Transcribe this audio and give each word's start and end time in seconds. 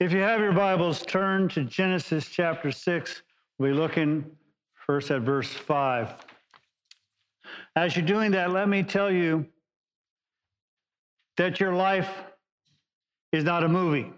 If 0.00 0.12
you 0.12 0.18
have 0.22 0.40
your 0.40 0.52
Bibles, 0.52 1.02
turn 1.02 1.48
to 1.50 1.62
Genesis 1.62 2.26
chapter 2.26 2.72
6. 2.72 3.22
We'll 3.58 3.70
be 3.70 3.76
looking 3.76 4.28
first 4.74 5.12
at 5.12 5.20
verse 5.20 5.48
5. 5.48 6.12
As 7.76 7.94
you're 7.94 8.04
doing 8.04 8.32
that, 8.32 8.50
let 8.50 8.68
me 8.68 8.82
tell 8.82 9.08
you 9.08 9.46
that 11.36 11.60
your 11.60 11.72
life 11.72 12.10
is 13.30 13.44
not 13.44 13.62
a 13.62 13.68
movie. 13.68 14.12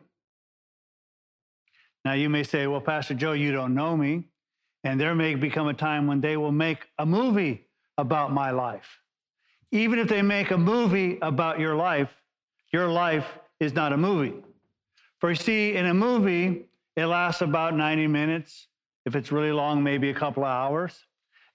Now, 2.06 2.14
you 2.14 2.30
may 2.30 2.42
say, 2.42 2.66
Well, 2.66 2.80
Pastor 2.80 3.12
Joe, 3.12 3.32
you 3.32 3.52
don't 3.52 3.74
know 3.74 3.98
me. 3.98 4.24
And 4.82 4.98
there 4.98 5.14
may 5.14 5.34
become 5.34 5.68
a 5.68 5.74
time 5.74 6.06
when 6.06 6.22
they 6.22 6.38
will 6.38 6.52
make 6.52 6.86
a 6.98 7.04
movie 7.04 7.66
about 7.98 8.32
my 8.32 8.50
life. 8.50 8.88
Even 9.72 9.98
if 9.98 10.08
they 10.08 10.22
make 10.22 10.52
a 10.52 10.58
movie 10.58 11.18
about 11.20 11.60
your 11.60 11.76
life, 11.76 12.08
your 12.72 12.88
life 12.88 13.26
is 13.60 13.74
not 13.74 13.92
a 13.92 13.96
movie. 13.98 14.42
For 15.26 15.30
you 15.30 15.34
see, 15.34 15.74
in 15.74 15.86
a 15.86 15.92
movie, 15.92 16.66
it 16.94 17.06
lasts 17.06 17.42
about 17.42 17.74
90 17.74 18.06
minutes. 18.06 18.68
If 19.06 19.16
it's 19.16 19.32
really 19.32 19.50
long, 19.50 19.82
maybe 19.82 20.08
a 20.08 20.14
couple 20.14 20.44
of 20.44 20.50
hours. 20.50 20.96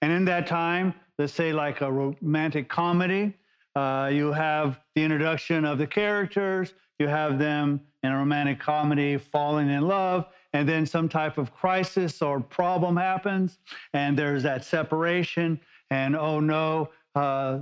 And 0.02 0.12
in 0.12 0.26
that 0.26 0.46
time, 0.46 0.92
let's 1.18 1.32
say 1.32 1.54
like 1.54 1.80
a 1.80 1.90
romantic 1.90 2.68
comedy, 2.68 3.32
uh, 3.74 4.10
you 4.12 4.30
have 4.30 4.78
the 4.94 5.02
introduction 5.02 5.64
of 5.64 5.78
the 5.78 5.86
characters, 5.86 6.74
you 6.98 7.08
have 7.08 7.38
them 7.38 7.80
in 8.02 8.12
a 8.12 8.18
romantic 8.18 8.60
comedy 8.60 9.16
falling 9.16 9.70
in 9.70 9.88
love, 9.88 10.26
and 10.52 10.68
then 10.68 10.84
some 10.84 11.08
type 11.08 11.38
of 11.38 11.54
crisis 11.54 12.20
or 12.20 12.40
problem 12.40 12.94
happens, 12.94 13.58
and 13.94 14.18
there's 14.18 14.42
that 14.42 14.66
separation, 14.66 15.58
and 15.88 16.14
oh 16.14 16.40
no, 16.40 16.90
uh, 17.14 17.60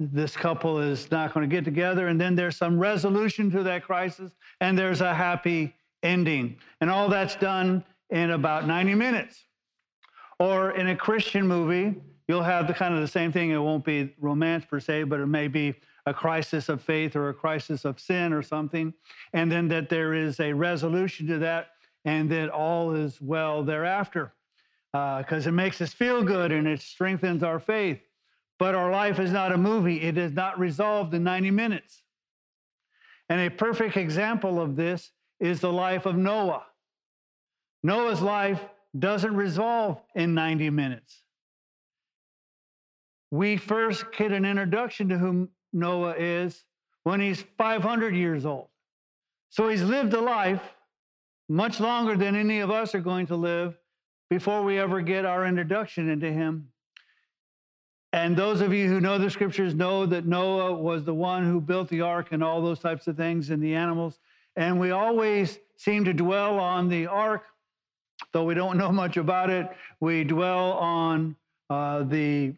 this 0.00 0.34
couple 0.34 0.78
is 0.78 1.10
not 1.10 1.34
going 1.34 1.48
to 1.48 1.54
get 1.54 1.64
together, 1.64 2.08
and 2.08 2.18
then 2.18 2.34
there's 2.34 2.56
some 2.56 2.78
resolution 2.78 3.50
to 3.50 3.62
that 3.62 3.84
crisis, 3.84 4.32
and 4.60 4.76
there's 4.76 5.02
a 5.02 5.14
happy 5.14 5.74
ending. 6.02 6.56
And 6.80 6.90
all 6.90 7.08
that's 7.08 7.36
done 7.36 7.84
in 8.08 8.30
about 8.30 8.66
90 8.66 8.94
minutes. 8.94 9.44
Or 10.38 10.70
in 10.70 10.88
a 10.88 10.96
Christian 10.96 11.46
movie, 11.46 12.00
you'll 12.28 12.42
have 12.42 12.66
the 12.66 12.72
kind 12.72 12.94
of 12.94 13.00
the 13.00 13.08
same 13.08 13.30
thing. 13.30 13.50
It 13.50 13.58
won't 13.58 13.84
be 13.84 14.14
romance 14.18 14.64
per 14.64 14.80
se, 14.80 15.04
but 15.04 15.20
it 15.20 15.26
may 15.26 15.48
be 15.48 15.74
a 16.06 16.14
crisis 16.14 16.70
of 16.70 16.80
faith 16.80 17.14
or 17.14 17.28
a 17.28 17.34
crisis 17.34 17.84
of 17.84 18.00
sin 18.00 18.32
or 18.32 18.42
something. 18.42 18.94
And 19.34 19.52
then 19.52 19.68
that 19.68 19.90
there 19.90 20.14
is 20.14 20.40
a 20.40 20.54
resolution 20.54 21.26
to 21.26 21.38
that 21.40 21.72
and 22.06 22.30
that 22.30 22.48
all 22.48 22.94
is 22.94 23.20
well 23.20 23.62
thereafter. 23.62 24.32
Because 24.92 25.46
uh, 25.46 25.50
it 25.50 25.52
makes 25.52 25.80
us 25.82 25.92
feel 25.92 26.24
good 26.24 26.52
and 26.52 26.66
it 26.66 26.80
strengthens 26.80 27.42
our 27.42 27.60
faith. 27.60 28.00
But 28.60 28.74
our 28.74 28.90
life 28.90 29.18
is 29.18 29.32
not 29.32 29.52
a 29.52 29.56
movie, 29.56 30.02
it 30.02 30.18
is 30.18 30.32
not 30.32 30.58
resolved 30.58 31.14
in 31.14 31.24
90 31.24 31.50
minutes. 31.50 32.02
And 33.30 33.40
a 33.40 33.50
perfect 33.50 33.96
example 33.96 34.60
of 34.60 34.76
this 34.76 35.12
is 35.40 35.60
the 35.60 35.72
life 35.72 36.04
of 36.04 36.16
Noah. 36.16 36.66
Noah's 37.82 38.20
life 38.20 38.60
doesn't 38.98 39.34
resolve 39.34 39.98
in 40.14 40.34
90 40.34 40.68
minutes. 40.68 41.22
We 43.30 43.56
first 43.56 44.04
get 44.12 44.30
an 44.30 44.44
introduction 44.44 45.08
to 45.08 45.16
who 45.16 45.48
Noah 45.72 46.16
is 46.18 46.62
when 47.04 47.18
he's 47.18 47.42
500 47.56 48.14
years 48.14 48.44
old. 48.44 48.68
So 49.48 49.68
he's 49.68 49.82
lived 49.82 50.12
a 50.12 50.20
life 50.20 50.60
much 51.48 51.80
longer 51.80 52.14
than 52.14 52.36
any 52.36 52.60
of 52.60 52.70
us 52.70 52.94
are 52.94 53.00
going 53.00 53.26
to 53.28 53.36
live 53.36 53.78
before 54.28 54.62
we 54.62 54.78
ever 54.78 55.00
get 55.00 55.24
our 55.24 55.46
introduction 55.46 56.10
into 56.10 56.30
him. 56.30 56.68
And 58.12 58.36
those 58.36 58.60
of 58.60 58.72
you 58.72 58.88
who 58.88 59.00
know 59.00 59.18
the 59.18 59.30
scriptures 59.30 59.74
know 59.74 60.04
that 60.06 60.26
Noah 60.26 60.72
was 60.72 61.04
the 61.04 61.14
one 61.14 61.44
who 61.44 61.60
built 61.60 61.88
the 61.88 62.00
ark 62.00 62.28
and 62.32 62.42
all 62.42 62.60
those 62.60 62.80
types 62.80 63.06
of 63.06 63.16
things 63.16 63.50
and 63.50 63.62
the 63.62 63.74
animals. 63.74 64.18
And 64.56 64.80
we 64.80 64.90
always 64.90 65.58
seem 65.76 66.04
to 66.04 66.12
dwell 66.12 66.58
on 66.58 66.88
the 66.88 67.06
ark, 67.06 67.44
though 68.32 68.44
we 68.44 68.54
don't 68.54 68.76
know 68.82 68.90
much 68.90 69.16
about 69.16 69.50
it. 69.50 69.68
We 70.00 70.24
dwell 70.24 70.72
on 70.72 71.36
uh, 71.68 72.02
the 72.02 72.54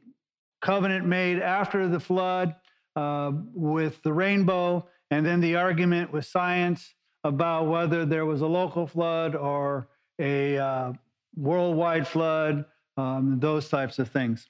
covenant 0.62 1.06
made 1.06 1.38
after 1.38 1.86
the 1.86 2.00
flood 2.00 2.54
uh, 2.96 3.32
with 3.54 4.02
the 4.02 4.12
rainbow, 4.12 4.86
and 5.10 5.24
then 5.26 5.40
the 5.40 5.56
argument 5.56 6.12
with 6.12 6.24
science 6.24 6.94
about 7.24 7.66
whether 7.66 8.06
there 8.06 8.24
was 8.24 8.40
a 8.40 8.46
local 8.46 8.86
flood 8.86 9.34
or 9.34 9.88
a 10.18 10.56
uh, 10.56 10.92
worldwide 11.36 12.06
flood, 12.06 12.64
um, 12.96 13.38
those 13.38 13.68
types 13.68 13.98
of 13.98 14.08
things. 14.08 14.48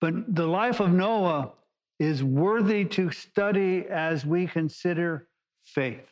But 0.00 0.34
the 0.34 0.46
life 0.46 0.80
of 0.80 0.92
Noah 0.92 1.52
is 1.98 2.22
worthy 2.22 2.84
to 2.84 3.10
study 3.10 3.86
as 3.90 4.24
we 4.24 4.46
consider 4.46 5.28
faith. 5.64 6.06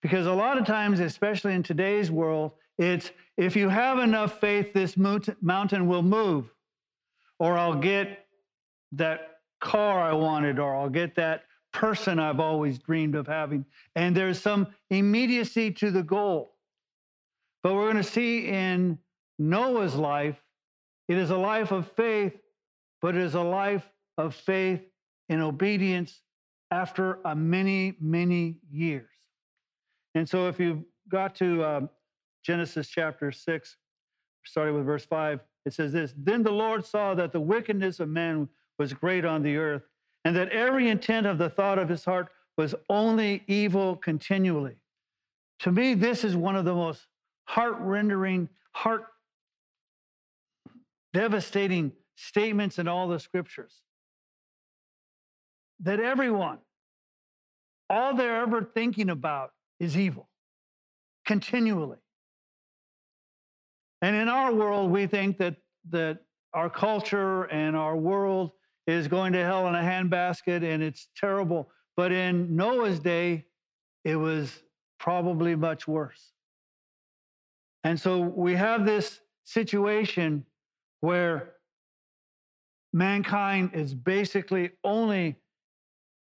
Because 0.00 0.26
a 0.26 0.32
lot 0.32 0.58
of 0.58 0.66
times, 0.66 1.00
especially 1.00 1.54
in 1.54 1.62
today's 1.62 2.10
world, 2.10 2.52
it's 2.78 3.10
if 3.36 3.56
you 3.56 3.68
have 3.68 3.98
enough 3.98 4.40
faith, 4.40 4.72
this 4.72 4.96
mountain 4.96 5.86
will 5.86 6.02
move, 6.02 6.52
or 7.38 7.56
I'll 7.56 7.78
get 7.78 8.26
that 8.92 9.38
car 9.60 10.00
I 10.00 10.12
wanted, 10.12 10.58
or 10.58 10.76
I'll 10.76 10.88
get 10.88 11.14
that 11.16 11.44
person 11.72 12.18
I've 12.18 12.40
always 12.40 12.78
dreamed 12.78 13.14
of 13.14 13.26
having. 13.26 13.64
And 13.96 14.16
there's 14.16 14.40
some 14.40 14.68
immediacy 14.90 15.70
to 15.72 15.90
the 15.90 16.02
goal. 16.02 16.54
But 17.62 17.74
we're 17.74 17.90
going 17.90 18.02
to 18.02 18.10
see 18.10 18.48
in 18.48 18.98
Noah's 19.38 19.94
life 19.94 20.36
it 21.08 21.18
is 21.18 21.30
a 21.30 21.36
life 21.36 21.72
of 21.72 21.90
faith, 21.92 22.34
but 23.00 23.14
it 23.14 23.22
is 23.22 23.34
a 23.34 23.42
life 23.42 23.88
of 24.18 24.34
faith 24.34 24.80
in 25.28 25.40
obedience 25.40 26.22
after 26.70 27.18
a 27.24 27.34
many, 27.34 27.96
many 28.00 28.56
years. 28.70 29.08
And 30.14 30.28
so 30.28 30.48
if 30.48 30.60
you've 30.60 30.84
got 31.08 31.34
to 31.36 31.62
uh, 31.62 31.80
Genesis 32.44 32.88
chapter 32.88 33.32
6, 33.32 33.76
starting 34.44 34.74
with 34.74 34.84
verse 34.84 35.04
5, 35.04 35.40
it 35.64 35.72
says 35.72 35.92
this 35.92 36.14
Then 36.16 36.42
the 36.42 36.50
Lord 36.50 36.84
saw 36.84 37.14
that 37.14 37.32
the 37.32 37.40
wickedness 37.40 38.00
of 38.00 38.08
man 38.08 38.48
was 38.78 38.92
great 38.92 39.24
on 39.24 39.42
the 39.42 39.56
earth, 39.56 39.82
and 40.24 40.34
that 40.36 40.48
every 40.50 40.88
intent 40.88 41.26
of 41.26 41.38
the 41.38 41.50
thought 41.50 41.78
of 41.78 41.88
his 41.88 42.04
heart 42.04 42.28
was 42.56 42.74
only 42.88 43.42
evil 43.46 43.96
continually. 43.96 44.76
To 45.60 45.72
me, 45.72 45.94
this 45.94 46.24
is 46.24 46.36
one 46.36 46.56
of 46.56 46.64
the 46.64 46.74
most 46.74 47.06
heart 47.44 47.76
rendering, 47.80 48.48
heart 48.72 49.04
devastating 51.12 51.92
statements 52.16 52.78
in 52.78 52.88
all 52.88 53.08
the 53.08 53.18
scriptures. 53.18 53.82
That 55.80 56.00
everyone, 56.00 56.58
all 57.90 58.14
they're 58.14 58.42
ever 58.42 58.62
thinking 58.62 59.10
about 59.10 59.50
is 59.80 59.96
evil 59.96 60.28
continually. 61.26 61.98
And 64.00 64.16
in 64.16 64.28
our 64.28 64.52
world, 64.52 64.90
we 64.90 65.06
think 65.06 65.38
that, 65.38 65.56
that 65.90 66.18
our 66.52 66.68
culture 66.68 67.44
and 67.44 67.76
our 67.76 67.96
world 67.96 68.50
is 68.86 69.06
going 69.06 69.32
to 69.32 69.44
hell 69.44 69.68
in 69.68 69.74
a 69.74 69.80
handbasket 69.80 70.62
and 70.62 70.82
it's 70.82 71.08
terrible. 71.16 71.68
But 71.96 72.10
in 72.10 72.56
Noah's 72.56 72.98
day, 72.98 73.46
it 74.04 74.16
was 74.16 74.62
probably 74.98 75.54
much 75.54 75.86
worse. 75.86 76.32
And 77.84 77.98
so 77.98 78.20
we 78.20 78.54
have 78.54 78.84
this 78.84 79.20
situation 79.44 80.44
where 81.02 81.52
mankind 82.92 83.72
is 83.74 83.92
basically 83.92 84.70
only 84.84 85.36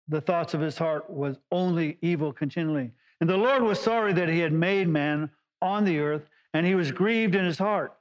the 0.08 0.20
thoughts 0.20 0.52
of 0.52 0.60
his 0.60 0.76
heart 0.76 1.08
was 1.08 1.38
only 1.50 1.96
evil 2.02 2.32
continually. 2.32 2.90
And 3.20 3.30
the 3.30 3.36
Lord 3.36 3.62
was 3.62 3.80
sorry 3.80 4.12
that 4.14 4.28
he 4.28 4.40
had 4.40 4.52
made 4.52 4.88
man 4.88 5.30
on 5.62 5.84
the 5.84 6.00
earth, 6.00 6.28
and 6.52 6.66
he 6.66 6.74
was 6.74 6.90
grieved 6.90 7.36
in 7.36 7.44
his 7.44 7.56
heart. 7.56 7.94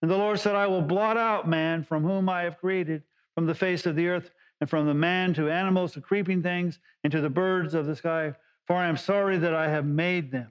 And 0.00 0.10
the 0.10 0.16
Lord 0.16 0.40
said, 0.40 0.54
I 0.54 0.66
will 0.66 0.82
blot 0.82 1.18
out 1.18 1.46
man 1.46 1.84
from 1.84 2.02
whom 2.02 2.28
I 2.30 2.42
have 2.42 2.58
created 2.58 3.02
from 3.34 3.46
the 3.46 3.54
face 3.54 3.84
of 3.84 3.94
the 3.94 4.08
earth, 4.08 4.30
and 4.60 4.70
from 4.70 4.86
the 4.86 4.94
man 4.94 5.34
to 5.34 5.50
animals 5.50 5.92
to 5.92 6.00
creeping 6.00 6.42
things, 6.42 6.80
and 7.04 7.12
to 7.12 7.20
the 7.20 7.30
birds 7.30 7.74
of 7.74 7.86
the 7.86 7.94
sky, 7.94 8.32
for 8.66 8.74
I 8.74 8.88
am 8.88 8.96
sorry 8.96 9.36
that 9.36 9.54
I 9.54 9.68
have 9.68 9.84
made 9.84 10.32
them. 10.32 10.50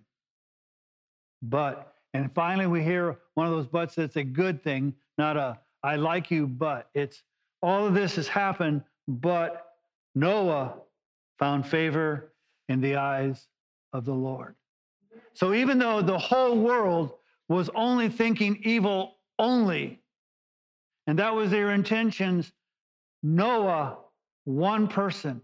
But, 1.42 1.94
and 2.14 2.34
finally 2.34 2.68
we 2.68 2.84
hear 2.84 3.18
one 3.34 3.48
of 3.48 3.54
those 3.54 3.68
buts 3.68 3.96
that's 3.96 4.16
a 4.16 4.24
good 4.24 4.64
thing 4.64 4.94
not 5.18 5.38
a 5.38 5.60
I 5.84 5.96
like 5.96 6.32
you, 6.32 6.48
but 6.48 6.90
it's 6.94 7.24
all 7.62 7.88
of 7.88 7.94
this 7.94 8.16
has 8.16 8.28
happened, 8.28 8.84
but 9.08 9.74
Noah 10.16 10.74
found 11.40 11.66
favor 11.66 12.34
in 12.68 12.82
the 12.82 12.96
eyes 12.96 13.48
of 13.94 14.06
the 14.06 14.14
Lord. 14.14 14.56
So 15.34 15.54
even 15.54 15.78
though 15.78 16.02
the 16.02 16.18
whole 16.18 16.58
world 16.58 17.14
was 17.48 17.70
only 17.76 18.10
thinking 18.10 18.60
evil 18.64 19.18
only, 19.40 20.02
and 21.06 21.20
that 21.20 21.34
was 21.34 21.52
their 21.52 21.72
intentions, 21.72 22.52
Noah, 23.24 23.98
one 24.46 24.88
person, 24.88 25.42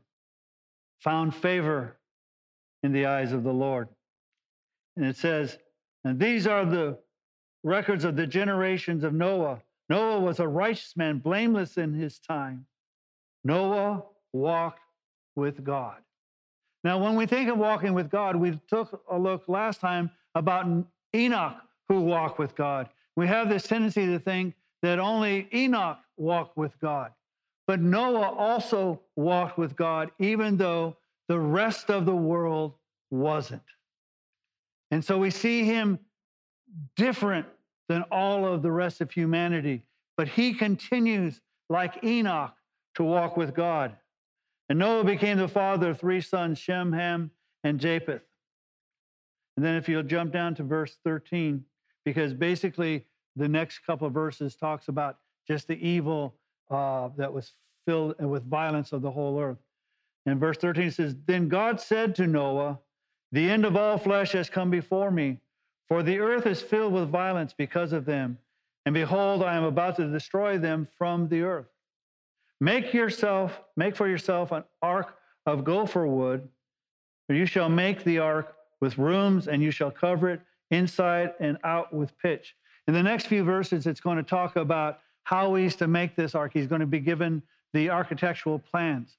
found 1.00 1.34
favor 1.36 1.98
in 2.82 2.92
the 2.92 3.06
eyes 3.06 3.32
of 3.32 3.44
the 3.44 3.54
Lord. 3.54 3.88
And 4.98 5.06
it 5.06 5.16
says, 5.16 5.58
and 6.04 6.20
these 6.20 6.48
are 6.48 6.66
the 6.66 6.98
records 7.64 8.04
of 8.04 8.16
the 8.16 8.28
generations 8.28 9.04
of 9.04 9.14
Noah. 9.14 9.62
Noah 9.90 10.20
was 10.20 10.40
a 10.40 10.48
righteous 10.48 10.96
man, 10.96 11.20
blameless 11.20 11.78
in 11.78 11.94
his 11.94 12.20
time. 12.20 12.66
Noah 13.44 14.04
walked 14.32 14.80
with 15.36 15.64
God. 15.64 15.98
Now, 16.84 17.02
when 17.02 17.16
we 17.16 17.26
think 17.26 17.50
of 17.50 17.58
walking 17.58 17.94
with 17.94 18.10
God, 18.10 18.36
we 18.36 18.60
took 18.68 19.02
a 19.10 19.18
look 19.18 19.48
last 19.48 19.80
time 19.80 20.12
about 20.36 20.68
Enoch 21.16 21.58
who 21.88 22.02
walked 22.02 22.40
with 22.40 22.56
God. 22.56 22.90
We 23.16 23.28
have 23.28 23.50
this 23.50 23.64
tendency 23.64 24.06
to 24.08 24.20
think 24.20 24.56
that 24.82 25.00
only 25.00 25.48
Enoch 25.54 26.00
walked 26.18 26.58
with 26.58 26.78
God. 26.80 27.12
But 27.68 27.80
Noah 27.80 28.32
also 28.32 29.00
walked 29.16 29.58
with 29.58 29.76
God, 29.76 30.12
even 30.20 30.58
though 30.58 30.98
the 31.30 31.40
rest 31.40 31.90
of 31.90 32.06
the 32.06 32.16
world 32.16 32.74
wasn't. 33.10 33.62
And 34.92 35.04
so 35.04 35.18
we 35.18 35.30
see 35.30 35.64
him 35.64 36.00
different 36.96 37.48
than 37.90 38.04
all 38.12 38.46
of 38.46 38.62
the 38.62 38.72
rest 38.72 39.02
of 39.02 39.12
humanity. 39.12 39.84
But 40.18 40.28
he 40.28 40.54
continues, 40.54 41.42
like 41.70 42.04
Enoch, 42.04 42.54
to 42.96 43.04
walk 43.04 43.38
with 43.38 43.54
God. 43.54 43.96
And 44.70 44.80
Noah 44.80 45.04
became 45.04 45.38
the 45.38 45.48
father 45.48 45.90
of 45.90 46.00
three 46.00 46.22
sons, 46.22 46.58
Shem, 46.58 46.94
Ham, 46.94 47.32
and 47.64 47.80
Japheth. 47.80 48.22
And 49.56 49.66
then 49.66 49.76
if 49.76 49.88
you'll 49.88 50.04
jump 50.04 50.32
down 50.32 50.56
to 50.56 50.64
verse 50.64 50.98
13, 51.04 51.64
because 52.06 52.34
basically 52.34 53.06
the 53.36 53.48
next 53.48 53.80
couple 53.80 54.08
of 54.08 54.14
verses 54.14 54.56
talks 54.56 54.88
about 54.88 55.18
just 55.48 55.68
the 55.68 55.88
evil 55.88 56.36
uh, 56.70 57.10
that 57.18 57.32
was 57.32 57.54
filled 57.86 58.16
with 58.20 58.50
violence 58.50 58.94
of 58.94 59.02
the 59.02 59.12
whole 59.12 59.40
earth. 59.40 59.58
And 60.26 60.40
verse 60.40 60.58
13 60.58 60.92
says, 60.92 61.16
Then 61.26 61.50
God 61.50 61.82
said 61.82 62.16
to 62.16 62.28
Noah, 62.28 62.80
The 63.32 63.50
end 63.50 63.66
of 63.66 63.76
all 63.76 63.98
flesh 63.98 64.32
has 64.32 64.50
come 64.50 64.70
before 64.70 65.12
me, 65.12 65.40
for 65.88 66.04
the 66.04 66.20
earth 66.20 66.46
is 66.46 66.62
filled 66.62 66.94
with 66.94 67.10
violence 67.10 67.54
because 67.58 67.94
of 67.94 68.06
them. 68.06 68.38
And 68.86 68.94
behold, 68.94 69.44
I 69.44 69.56
am 69.56 69.64
about 69.64 69.96
to 69.98 70.12
destroy 70.12 70.58
them 70.58 70.88
from 70.98 71.28
the 71.30 71.42
earth. 71.42 71.68
Make 72.60 72.94
yourself, 72.94 73.60
make 73.76 73.96
for 73.96 74.08
yourself 74.08 74.52
an 74.52 74.64
ark 74.82 75.16
of 75.46 75.64
gopher 75.64 76.08
wood, 76.08 76.48
for 77.28 77.34
you 77.34 77.46
shall 77.46 77.70
make 77.70 78.04
the 78.04 78.20
ark 78.20 78.56
with 78.82 78.98
rooms, 78.98 79.48
and 79.48 79.62
you 79.62 79.72
shall 79.72 79.92
cover 79.92 80.30
it 80.30 80.42
inside 80.72 81.34
and 81.40 81.58
out 81.64 81.94
with 81.94 82.18
pitch. 82.18 82.56
In 82.88 82.94
the 82.94 83.04
next 83.04 83.28
few 83.28 83.44
verses, 83.44 83.88
it's 83.88 84.02
going 84.02 84.18
to 84.18 84.24
talk 84.24 84.56
about 84.56 85.00
how 85.24 85.56
he's 85.56 85.76
to 85.78 85.88
make 85.88 86.16
this 86.16 86.36
ark. 86.36 86.52
He's 86.54 86.68
going 86.68 86.82
to 86.82 86.88
be 86.88 87.00
given 87.00 87.42
the 87.74 87.90
architectural 87.90 88.60
plans. 88.60 89.18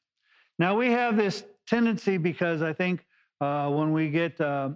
Now, 0.58 0.76
we 0.76 0.90
have 0.90 1.16
this 1.16 1.44
tendency 1.66 2.18
because 2.18 2.62
I 2.62 2.72
think 2.72 3.04
uh, 3.40 3.70
when 3.70 3.92
we 3.92 4.10
get 4.10 4.40
uh, 4.40 4.70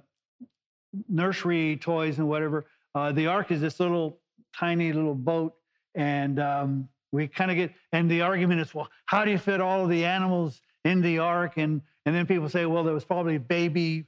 nursery 1.09 1.77
toys 1.77 2.19
and 2.19 2.29
whatever, 2.29 2.67
uh, 2.95 3.13
the 3.13 3.27
ark 3.27 3.51
is 3.51 3.61
this 3.61 3.81
little 3.81 4.19
tiny 4.57 4.93
little 4.93 5.15
boat. 5.15 5.55
And 5.95 6.39
um, 6.39 6.89
we 7.13 7.27
kind 7.27 7.51
of 7.51 7.57
get, 7.57 7.73
and 7.93 8.11
the 8.11 8.23
argument 8.23 8.61
is, 8.61 8.75
well, 8.75 8.89
how 9.07 9.25
do 9.25 9.31
you 9.31 9.39
fit 9.39 9.61
all 9.61 9.83
of 9.85 9.91
the 9.91 10.05
animals 10.05 10.61
in 10.85 11.01
the 11.01 11.19
ark? 11.19 11.55
And, 11.57 11.81
and 12.07 12.15
then 12.15 12.27
people 12.27 12.49
say, 12.49 12.67
well, 12.67 12.85
there 12.85 12.95
was 12.95 13.05
probably 13.05 13.39
baby 13.39 14.07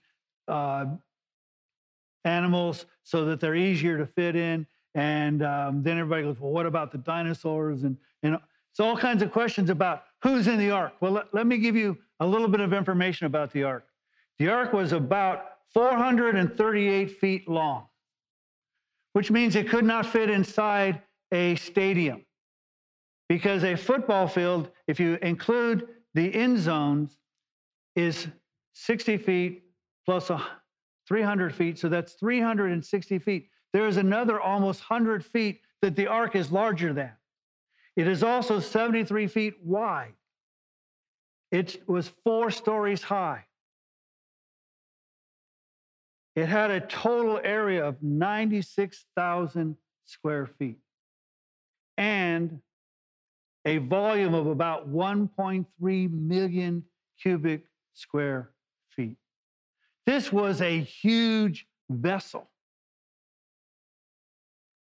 uh, 0.49 0.87
animals 2.25 2.87
so 3.03 3.25
that 3.27 3.41
they're 3.41 3.57
easier 3.57 3.99
to 3.99 4.07
fit 4.07 4.37
in. 4.37 4.67
And 4.95 5.43
um, 5.43 5.83
then 5.83 5.99
everybody 5.99 6.23
goes, 6.23 6.41
well, 6.41 6.51
what 6.53 6.67
about 6.67 6.93
the 6.93 6.99
dinosaurs? 6.99 7.85
And, 7.85 7.97
and 8.23 8.39
so 8.73 8.85
all 8.85 8.97
kinds 8.97 9.23
of 9.23 9.33
questions 9.33 9.71
about 9.71 10.05
who's 10.23 10.47
in 10.47 10.59
the 10.59 10.71
ark. 10.71 10.95
Well, 11.01 11.13
let, 11.13 11.35
let 11.35 11.47
me 11.47 11.59
give 11.59 11.77
you 11.77 11.97
a 12.21 12.27
little 12.27 12.49
bit 12.49 12.61
of 12.61 12.73
information 12.73 13.27
about 13.27 13.53
the 13.53 13.65
ark. 13.65 13.87
The 14.39 14.49
ark 14.49 14.73
was 14.73 14.93
about 14.93 15.50
438 15.73 17.19
feet 17.19 17.49
long, 17.49 17.87
which 19.13 19.31
means 19.31 19.57
it 19.57 19.69
could 19.69 19.85
not 19.85 20.07
fit 20.07 20.31
inside 20.31 21.03
a 21.33 21.55
stadium 21.57 22.25
because 23.29 23.63
a 23.63 23.77
football 23.77 24.27
field, 24.27 24.71
if 24.89 24.99
you 24.99 25.17
include 25.23 25.87
the 26.15 26.35
end 26.35 26.59
zones, 26.59 27.17
is 27.95 28.27
60 28.73 29.17
feet 29.19 29.63
300 31.07 31.55
feet. 31.55 31.79
So 31.79 31.89
that's 31.89 32.15
360 32.15 33.19
feet. 33.21 33.49
There 33.73 33.87
is 33.87 33.97
another 33.97 34.41
almost 34.41 34.81
100 34.89 35.25
feet 35.25 35.61
that 35.83 35.95
the 35.95 36.07
ark 36.07 36.35
is 36.35 36.51
larger 36.51 36.93
than. 36.93 37.13
It 37.97 38.09
is 38.09 38.23
also 38.23 38.61
73 38.61 39.27
feet 39.27 39.55
wide. 39.63 40.15
It 41.53 41.89
was 41.89 42.09
four 42.25 42.51
stories 42.51 43.03
high. 43.03 43.45
It 46.37 46.47
had 46.47 46.71
a 46.71 46.81
total 46.81 47.41
area 47.43 47.85
of 47.85 48.03
96,000 48.03 49.77
square 50.07 50.47
feet 50.47 50.79
and 51.99 52.61
a 53.65 53.79
volume 53.79 54.35
of 54.35 54.47
about 54.47 54.91
1.3 54.91 56.11
million 56.11 56.85
cubic 57.21 57.65
square 57.93 58.51
feet. 58.91 59.17
This 60.07 60.33
was 60.33 60.63
a 60.63 60.81
huge 60.81 61.67
vessel. 61.91 62.49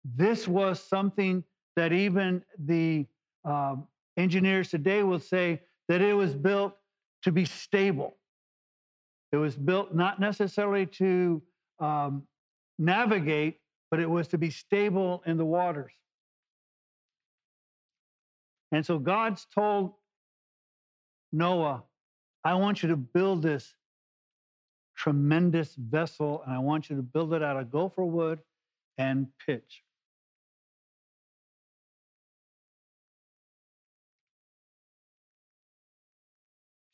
This 0.04 0.46
was 0.46 0.82
something 0.82 1.44
that 1.76 1.92
even 1.92 2.42
the 2.58 3.06
uh, 3.44 3.76
engineers 4.16 4.68
today 4.68 5.02
will 5.02 5.20
say 5.20 5.62
that 5.88 6.02
it 6.02 6.12
was 6.12 6.34
built 6.34 6.74
to 7.22 7.32
be 7.32 7.44
stable. 7.44 8.17
It 9.32 9.36
was 9.36 9.56
built 9.56 9.94
not 9.94 10.20
necessarily 10.20 10.86
to 10.86 11.42
um, 11.80 12.22
navigate, 12.78 13.58
but 13.90 14.00
it 14.00 14.08
was 14.08 14.28
to 14.28 14.38
be 14.38 14.50
stable 14.50 15.22
in 15.26 15.36
the 15.36 15.44
waters. 15.44 15.92
And 18.72 18.84
so 18.84 18.98
God's 18.98 19.46
told 19.54 19.94
Noah, 21.32 21.84
I 22.44 22.54
want 22.54 22.82
you 22.82 22.90
to 22.90 22.96
build 22.96 23.42
this 23.42 23.74
tremendous 24.96 25.74
vessel, 25.74 26.42
and 26.44 26.54
I 26.54 26.58
want 26.58 26.90
you 26.90 26.96
to 26.96 27.02
build 27.02 27.32
it 27.34 27.42
out 27.42 27.56
of 27.56 27.70
gopher 27.70 28.04
wood 28.04 28.40
and 28.96 29.28
pitch. 29.46 29.82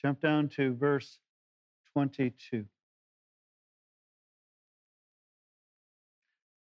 Jump 0.02 0.20
down 0.20 0.48
to 0.50 0.74
verse 0.74 1.18
22. 1.94 2.66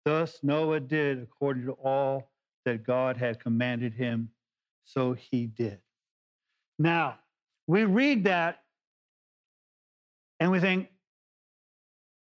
Thus 0.06 0.40
Noah 0.42 0.80
did 0.80 1.22
according 1.22 1.66
to 1.66 1.74
all 1.74 2.32
that 2.66 2.84
God 2.84 3.18
had 3.18 3.40
commanded 3.40 3.94
him, 3.94 4.30
so 4.86 5.14
he 5.14 5.46
did. 5.46 5.80
Now, 6.80 7.20
we 7.68 7.84
read 7.84 8.24
that 8.24 8.64
and 10.40 10.52
we 10.52 10.60
think, 10.60 10.88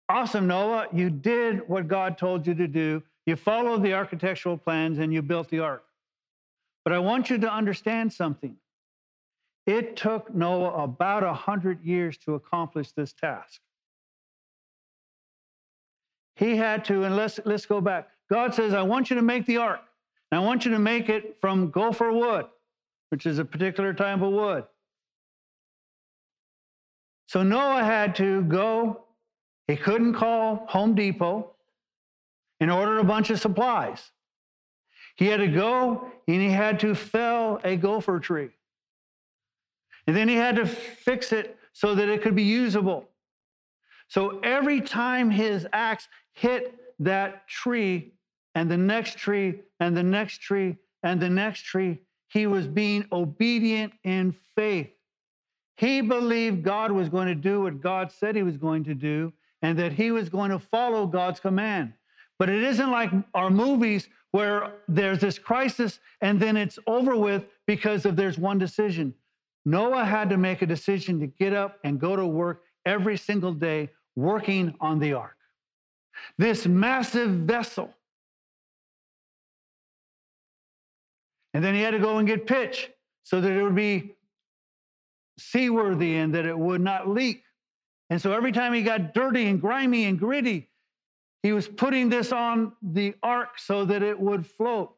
awesome, 0.08 0.46
Noah, 0.46 0.86
you 0.92 1.10
did 1.10 1.68
what 1.68 1.88
God 1.88 2.16
told 2.16 2.46
you 2.46 2.54
to 2.54 2.68
do. 2.68 3.02
You 3.26 3.36
followed 3.36 3.82
the 3.82 3.92
architectural 3.92 4.56
plans 4.56 4.98
and 4.98 5.12
you 5.12 5.20
built 5.20 5.50
the 5.50 5.60
ark. 5.60 5.84
But 6.84 6.92
I 6.92 7.00
want 7.00 7.28
you 7.28 7.38
to 7.38 7.52
understand 7.52 8.12
something. 8.12 8.56
It 9.66 9.96
took 9.96 10.32
Noah 10.32 10.84
about 10.84 11.24
100 11.24 11.82
years 11.82 12.16
to 12.18 12.34
accomplish 12.34 12.92
this 12.92 13.12
task. 13.12 13.60
He 16.36 16.56
had 16.56 16.84
to, 16.86 17.02
and 17.02 17.16
let's, 17.16 17.40
let's 17.44 17.66
go 17.66 17.80
back. 17.80 18.08
God 18.30 18.54
says, 18.54 18.74
I 18.74 18.82
want 18.82 19.10
you 19.10 19.16
to 19.16 19.22
make 19.22 19.46
the 19.46 19.56
ark. 19.56 19.80
And 20.30 20.40
I 20.40 20.44
want 20.44 20.64
you 20.64 20.70
to 20.72 20.78
make 20.78 21.08
it 21.08 21.38
from 21.40 21.70
gopher 21.70 22.12
wood, 22.12 22.46
which 23.10 23.26
is 23.26 23.38
a 23.38 23.44
particular 23.44 23.94
type 23.94 24.20
of 24.20 24.32
wood. 24.32 24.64
So 27.28 27.42
Noah 27.42 27.82
had 27.82 28.14
to 28.16 28.42
go, 28.42 29.04
he 29.66 29.76
couldn't 29.76 30.14
call 30.14 30.66
Home 30.68 30.94
Depot 30.94 31.50
and 32.60 32.70
order 32.70 32.98
a 32.98 33.04
bunch 33.04 33.30
of 33.30 33.40
supplies. 33.40 34.12
He 35.16 35.26
had 35.26 35.38
to 35.38 35.48
go 35.48 36.10
and 36.28 36.40
he 36.40 36.50
had 36.50 36.80
to 36.80 36.94
fell 36.94 37.60
a 37.64 37.76
gopher 37.76 38.20
tree. 38.20 38.50
And 40.06 40.16
then 40.16 40.28
he 40.28 40.34
had 40.34 40.56
to 40.56 40.66
fix 40.66 41.32
it 41.32 41.58
so 41.72 41.94
that 41.94 42.08
it 42.08 42.22
could 42.22 42.34
be 42.34 42.42
usable. 42.42 43.08
So 44.08 44.38
every 44.40 44.80
time 44.80 45.30
his 45.30 45.66
axe 45.72 46.08
hit 46.32 46.74
that 47.00 47.48
tree, 47.48 48.12
and 48.54 48.70
the 48.70 48.76
next 48.76 49.18
tree, 49.18 49.60
and 49.80 49.96
the 49.96 50.02
next 50.02 50.40
tree, 50.40 50.76
and 51.02 51.20
the 51.20 51.28
next 51.28 51.62
tree, 51.62 52.00
he 52.28 52.46
was 52.46 52.66
being 52.66 53.06
obedient 53.12 53.92
in 54.04 54.34
faith. 54.54 54.90
He 55.76 56.00
believed 56.00 56.62
God 56.62 56.90
was 56.90 57.08
going 57.08 57.28
to 57.28 57.34
do 57.34 57.62
what 57.62 57.80
God 57.80 58.10
said 58.10 58.34
he 58.34 58.42
was 58.42 58.56
going 58.56 58.84
to 58.84 58.94
do, 58.94 59.32
and 59.62 59.78
that 59.78 59.92
he 59.92 60.10
was 60.10 60.28
going 60.28 60.50
to 60.50 60.58
follow 60.58 61.06
God's 61.06 61.40
command. 61.40 61.92
But 62.38 62.48
it 62.48 62.62
isn't 62.62 62.90
like 62.90 63.10
our 63.34 63.50
movies 63.50 64.08
where 64.32 64.74
there's 64.88 65.20
this 65.20 65.38
crisis 65.38 65.98
and 66.20 66.38
then 66.38 66.56
it's 66.56 66.78
over 66.86 67.16
with 67.16 67.46
because 67.66 68.04
of 68.04 68.16
there's 68.16 68.38
one 68.38 68.58
decision. 68.58 69.14
Noah 69.66 70.04
had 70.04 70.30
to 70.30 70.36
make 70.36 70.62
a 70.62 70.66
decision 70.66 71.18
to 71.20 71.26
get 71.26 71.52
up 71.52 71.80
and 71.82 71.98
go 71.98 72.14
to 72.14 72.24
work 72.24 72.62
every 72.86 73.18
single 73.18 73.52
day 73.52 73.90
working 74.14 74.72
on 74.80 75.00
the 75.00 75.12
ark. 75.12 75.36
This 76.38 76.66
massive 76.66 77.30
vessel. 77.30 77.92
And 81.52 81.64
then 81.64 81.74
he 81.74 81.80
had 81.80 81.90
to 81.90 81.98
go 81.98 82.18
and 82.18 82.28
get 82.28 82.46
pitch 82.46 82.90
so 83.24 83.40
that 83.40 83.50
it 83.50 83.62
would 83.62 83.74
be 83.74 84.14
seaworthy 85.38 86.14
and 86.14 86.32
that 86.34 86.46
it 86.46 86.56
would 86.56 86.80
not 86.80 87.08
leak. 87.08 87.42
And 88.08 88.22
so 88.22 88.32
every 88.32 88.52
time 88.52 88.72
he 88.72 88.82
got 88.82 89.14
dirty 89.14 89.46
and 89.46 89.60
grimy 89.60 90.04
and 90.04 90.16
gritty, 90.16 90.68
he 91.42 91.52
was 91.52 91.66
putting 91.66 92.08
this 92.08 92.30
on 92.30 92.72
the 92.82 93.14
ark 93.20 93.58
so 93.58 93.84
that 93.84 94.02
it 94.02 94.18
would 94.18 94.46
float. 94.46 94.94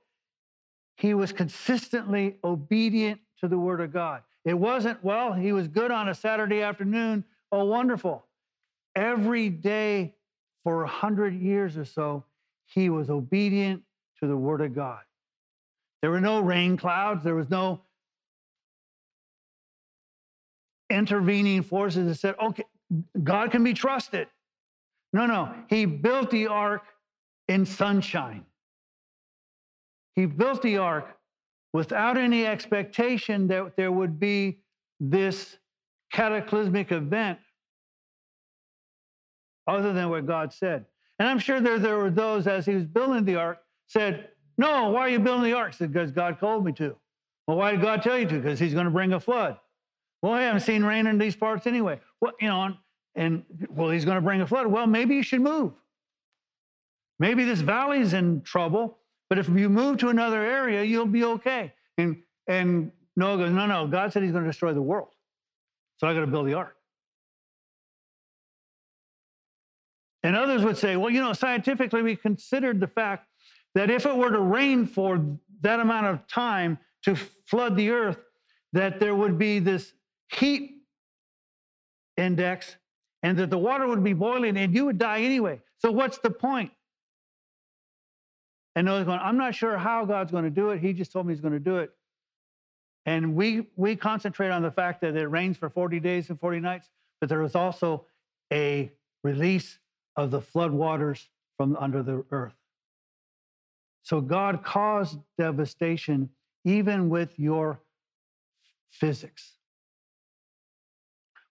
He 0.96 1.14
was 1.14 1.32
consistently 1.32 2.37
obedient 2.44 3.20
to 3.40 3.48
the 3.48 3.58
word 3.58 3.80
of 3.80 3.92
God. 3.92 4.22
It 4.49 4.59
wasn't, 4.59 5.05
well, 5.05 5.35
he 5.35 5.52
was 5.52 5.69
good 5.69 5.90
on 5.90 6.09
a 6.09 6.14
Saturday 6.14 6.62
afternoon. 6.62 7.23
Oh, 7.52 7.67
wonderful. 7.67 8.25
Every 8.97 9.50
day 9.50 10.14
for 10.64 10.85
a 10.85 10.88
hundred 10.88 11.35
years 11.35 11.76
or 11.76 11.85
so, 11.85 12.25
he 12.64 12.88
was 12.88 13.11
obedient 13.11 13.83
to 14.21 14.26
the 14.26 14.38
word 14.38 14.62
of 14.62 14.75
God. 14.75 15.00
There 16.00 16.11
were 16.11 16.23
no 16.23 16.40
rain 16.40 16.78
clouds, 16.78 17.23
there 17.25 17.35
was 17.35 17.50
no 17.50 17.83
intervening 20.88 21.62
forces 21.62 22.07
that 22.07 22.14
said, 22.14 22.35
okay, 22.43 22.64
God 23.23 23.50
can 23.50 23.62
be 23.62 23.75
trusted. 23.75 24.28
No, 25.12 25.26
no. 25.26 25.55
He 25.69 25.85
built 25.85 26.31
the 26.31 26.47
ark 26.47 26.85
in 27.49 27.67
sunshine. 27.67 28.47
He 30.14 30.25
built 30.25 30.62
the 30.62 30.78
ark 30.78 31.17
without 31.72 32.16
any 32.16 32.46
expectation 32.46 33.46
that 33.48 33.76
there 33.76 33.92
would 33.92 34.18
be 34.18 34.58
this 35.00 35.56
cataclysmic 36.12 36.92
event 36.92 37.38
other 39.66 39.92
than 39.92 40.08
what 40.08 40.26
God 40.26 40.52
said. 40.52 40.87
And 41.18 41.28
I'm 41.28 41.38
sure 41.38 41.60
there, 41.60 41.78
there 41.78 41.96
were 41.96 42.10
those, 42.10 42.46
as 42.46 42.64
he 42.64 42.75
was 42.75 42.84
building 42.84 43.25
the 43.25 43.37
ark, 43.37 43.60
said, 43.87 44.28
No, 44.56 44.90
why 44.90 45.00
are 45.00 45.08
you 45.08 45.18
building 45.18 45.44
the 45.44 45.56
ark? 45.56 45.75
Said, 45.75 45.92
because 45.92 46.10
God 46.10 46.38
told 46.38 46.64
me 46.64 46.72
to. 46.72 46.96
Well, 47.46 47.56
why 47.56 47.72
did 47.72 47.82
God 47.82 48.02
tell 48.02 48.18
you 48.18 48.26
to? 48.26 48.38
Because 48.38 48.58
he's 48.58 48.75
going 48.75 48.87
to 48.87 48.90
bring 48.90 49.12
a 49.12 49.20
flood. 49.20 49.58
Well, 50.22 50.32
I 50.32 50.42
haven't 50.42 50.60
seen 50.60 50.84
rain 50.84 51.06
in 51.06 51.18
these 51.18 51.37
parts 51.37 51.66
anyway. 51.66 52.00
Well, 52.20 52.32
you 52.40 52.48
know, 52.48 52.62
and, 52.64 52.76
and 53.14 53.44
well, 53.70 53.90
he's 53.90 54.04
going 54.04 54.16
to 54.16 54.22
bring 54.22 54.40
a 54.40 54.46
flood. 54.46 54.66
Well, 54.66 54.87
maybe 54.87 55.14
you 55.14 55.22
should 55.22 55.40
move. 55.40 55.72
Maybe 57.18 57.44
this 57.44 57.60
valley's 57.60 58.12
in 58.12 58.42
trouble, 58.42 58.98
but 59.28 59.38
if 59.38 59.49
you 59.49 59.68
move 59.68 59.99
to 59.99 60.08
another 60.08 60.42
area, 60.42 60.82
you'll 60.82 61.06
be 61.06 61.25
okay. 61.25 61.73
And 61.97 62.23
and 62.47 62.92
Noah 63.16 63.37
goes, 63.38 63.50
no, 63.50 63.66
no, 63.66 63.87
God 63.87 64.12
said 64.12 64.23
he's 64.23 64.32
going 64.32 64.44
to 64.44 64.50
destroy 64.50 64.73
the 64.73 64.82
world. 64.82 65.08
So 65.99 66.06
I 66.06 66.14
got 66.14 66.20
to 66.20 66.26
build 66.26 66.47
the 66.47 66.54
ark. 66.54 66.76
And 70.23 70.37
others 70.37 70.64
would 70.64 70.78
say, 70.78 70.97
well, 70.97 71.11
you 71.11 71.20
know, 71.20 71.32
scientifically, 71.32 72.02
we 72.02 72.16
considered 72.16 72.80
the 72.80 72.87
fact 72.87 73.26
that 73.75 73.90
if 73.90 74.06
it 74.06 74.16
were 74.16 74.30
to 74.30 74.40
rain 74.40 74.87
for 74.87 75.25
that 75.61 75.80
amount 75.80 76.06
of 76.06 76.26
time 76.26 76.78
to 77.02 77.16
flood 77.47 77.76
the 77.76 77.90
earth, 77.90 78.18
that 78.73 79.00
there 79.00 79.14
would 79.14 79.38
be 79.38 79.58
this 79.58 79.92
heat 80.32 80.82
index 82.16 82.76
and 83.23 83.38
that 83.38 83.50
the 83.50 83.58
water 83.58 83.87
would 83.87 84.04
be 84.04 84.12
boiling 84.12 84.56
and 84.56 84.75
you 84.75 84.85
would 84.87 84.99
die 84.99 85.20
anyway. 85.20 85.61
So 85.78 85.90
what's 85.90 86.18
the 86.18 86.30
point? 86.30 86.70
And 88.78 88.85
Noah's 88.85 89.06
going, 89.06 89.18
I'm 89.20 89.37
not 89.37 89.56
sure 89.56 89.76
how 89.76 90.04
God's 90.04 90.30
going 90.30 90.44
to 90.44 90.50
do 90.50 90.70
it. 90.70 90.78
He 90.78 90.92
just 90.92 91.11
told 91.11 91.26
me 91.26 91.35
he's 91.35 91.40
going 91.40 91.52
to 91.52 91.58
do 91.58 91.78
it. 91.78 91.90
And 93.06 93.35
we 93.35 93.66
we 93.75 93.97
concentrate 93.97 94.50
on 94.50 94.62
the 94.62 94.70
fact 94.70 95.00
that 95.00 95.16
it 95.16 95.26
rains 95.26 95.56
for 95.56 95.68
40 95.68 95.99
days 95.99 96.30
and 96.30 96.38
40 96.38 96.61
nights, 96.61 96.88
but 97.20 97.28
there 97.28 97.40
was 97.40 97.56
also 97.56 98.04
a 98.52 98.88
release 99.25 99.80
of 100.14 100.30
the 100.30 100.40
flood 100.40 100.70
waters 100.70 101.28
from 101.56 101.75
under 101.75 102.04
the 102.04 102.25
earth. 102.30 102.54
So 104.04 104.20
God 104.20 104.62
caused 104.62 105.18
devastation 105.37 106.30
even 106.64 107.08
with 107.08 107.37
your 107.37 107.80
physics. 108.92 109.54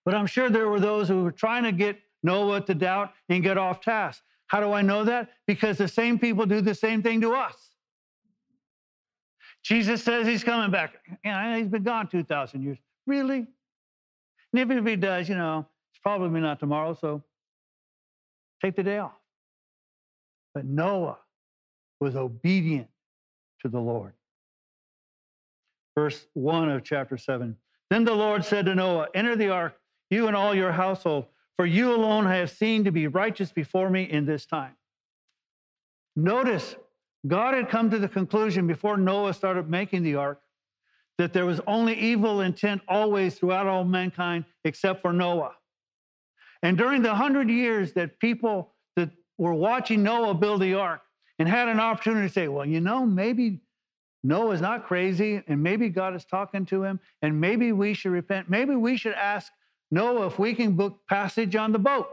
But 0.05 0.15
I'm 0.15 0.27
sure 0.27 0.49
there 0.49 0.69
were 0.69 0.79
those 0.79 1.09
who 1.09 1.25
were 1.25 1.33
trying 1.33 1.63
to 1.63 1.73
get 1.73 1.99
Noah 2.23 2.61
to 2.61 2.73
doubt 2.73 3.11
and 3.27 3.43
get 3.43 3.57
off 3.57 3.81
task. 3.81 4.23
How 4.47 4.59
do 4.59 4.71
I 4.71 4.81
know 4.81 5.03
that? 5.03 5.29
Because 5.45 5.77
the 5.77 5.87
same 5.87 6.17
people 6.17 6.45
do 6.45 6.61
the 6.61 6.75
same 6.75 7.03
thing 7.03 7.21
to 7.21 7.33
us. 7.33 7.55
Jesus 9.63 10.03
says 10.03 10.25
he's 10.25 10.43
coming 10.43 10.71
back. 10.71 10.93
Know, 11.25 11.57
he's 11.57 11.67
been 11.67 11.83
gone 11.83 12.07
2,000 12.07 12.63
years. 12.63 12.77
Really? 13.05 13.39
And 13.39 14.61
even 14.61 14.77
if 14.77 14.85
he 14.85 14.95
does, 14.95 15.27
you 15.27 15.35
know, 15.35 15.65
it's 15.91 15.99
probably 16.01 16.39
not 16.39 16.59
tomorrow, 16.59 16.97
so 16.99 17.23
take 18.63 18.75
the 18.75 18.83
day 18.83 18.99
off. 18.99 19.11
But 20.53 20.65
Noah 20.65 21.17
was 21.99 22.15
obedient 22.15 22.87
to 23.61 23.67
the 23.67 23.79
Lord. 23.79 24.13
Verse 25.95 26.27
1 26.33 26.69
of 26.69 26.83
chapter 26.83 27.17
7. 27.17 27.57
Then 27.89 28.03
the 28.05 28.13
Lord 28.13 28.45
said 28.45 28.65
to 28.67 28.75
Noah, 28.75 29.07
Enter 29.13 29.35
the 29.35 29.49
ark 29.49 29.75
you 30.09 30.27
and 30.27 30.35
all 30.35 30.55
your 30.55 30.71
household, 30.71 31.25
for 31.57 31.65
you 31.65 31.93
alone 31.93 32.27
I 32.27 32.37
have 32.37 32.51
seen 32.51 32.85
to 32.85 32.91
be 32.91 33.07
righteous 33.07 33.51
before 33.51 33.89
me 33.89 34.03
in 34.03 34.25
this 34.25 34.45
time. 34.45 34.75
Notice, 36.15 36.75
God 37.27 37.55
had 37.55 37.69
come 37.69 37.89
to 37.89 37.99
the 37.99 38.07
conclusion 38.07 38.67
before 38.67 38.95
Noah 38.95 39.33
started 39.33 39.69
making 39.69 40.03
the 40.03 40.15
ark 40.15 40.39
that 41.17 41.33
there 41.33 41.45
was 41.45 41.59
only 41.65 41.95
evil 41.95 42.41
intent 42.41 42.81
always 42.87 43.35
throughout 43.35 43.67
all 43.67 43.83
mankind 43.83 44.45
except 44.63 45.01
for 45.01 45.11
Noah. 45.11 45.55
And 46.61 46.77
during 46.77 47.01
the 47.01 47.15
hundred 47.15 47.49
years 47.49 47.93
that 47.93 48.19
people 48.19 48.73
that 48.95 49.09
were 49.37 49.53
watching 49.53 50.03
Noah 50.03 50.35
build 50.35 50.61
the 50.61 50.75
ark 50.75 51.01
and 51.39 51.47
had 51.47 51.67
an 51.67 51.79
opportunity 51.79 52.27
to 52.27 52.33
say, 52.33 52.47
well, 52.47 52.65
you 52.65 52.81
know, 52.81 53.05
maybe 53.05 53.61
Noah's 54.23 54.61
not 54.61 54.85
crazy, 54.85 55.43
and 55.47 55.61
maybe 55.61 55.89
God 55.89 56.15
is 56.15 56.25
talking 56.25 56.65
to 56.67 56.83
him, 56.83 56.99
and 57.21 57.39
maybe 57.39 57.71
we 57.71 57.93
should 57.93 58.11
repent. 58.11 58.49
Maybe 58.49 58.75
we 58.75 58.97
should 58.97 59.13
ask 59.13 59.51
Noah 59.91 60.27
if 60.27 60.37
we 60.37 60.53
can 60.53 60.73
book 60.73 60.99
passage 61.07 61.55
on 61.55 61.71
the 61.71 61.79
boat. 61.79 62.07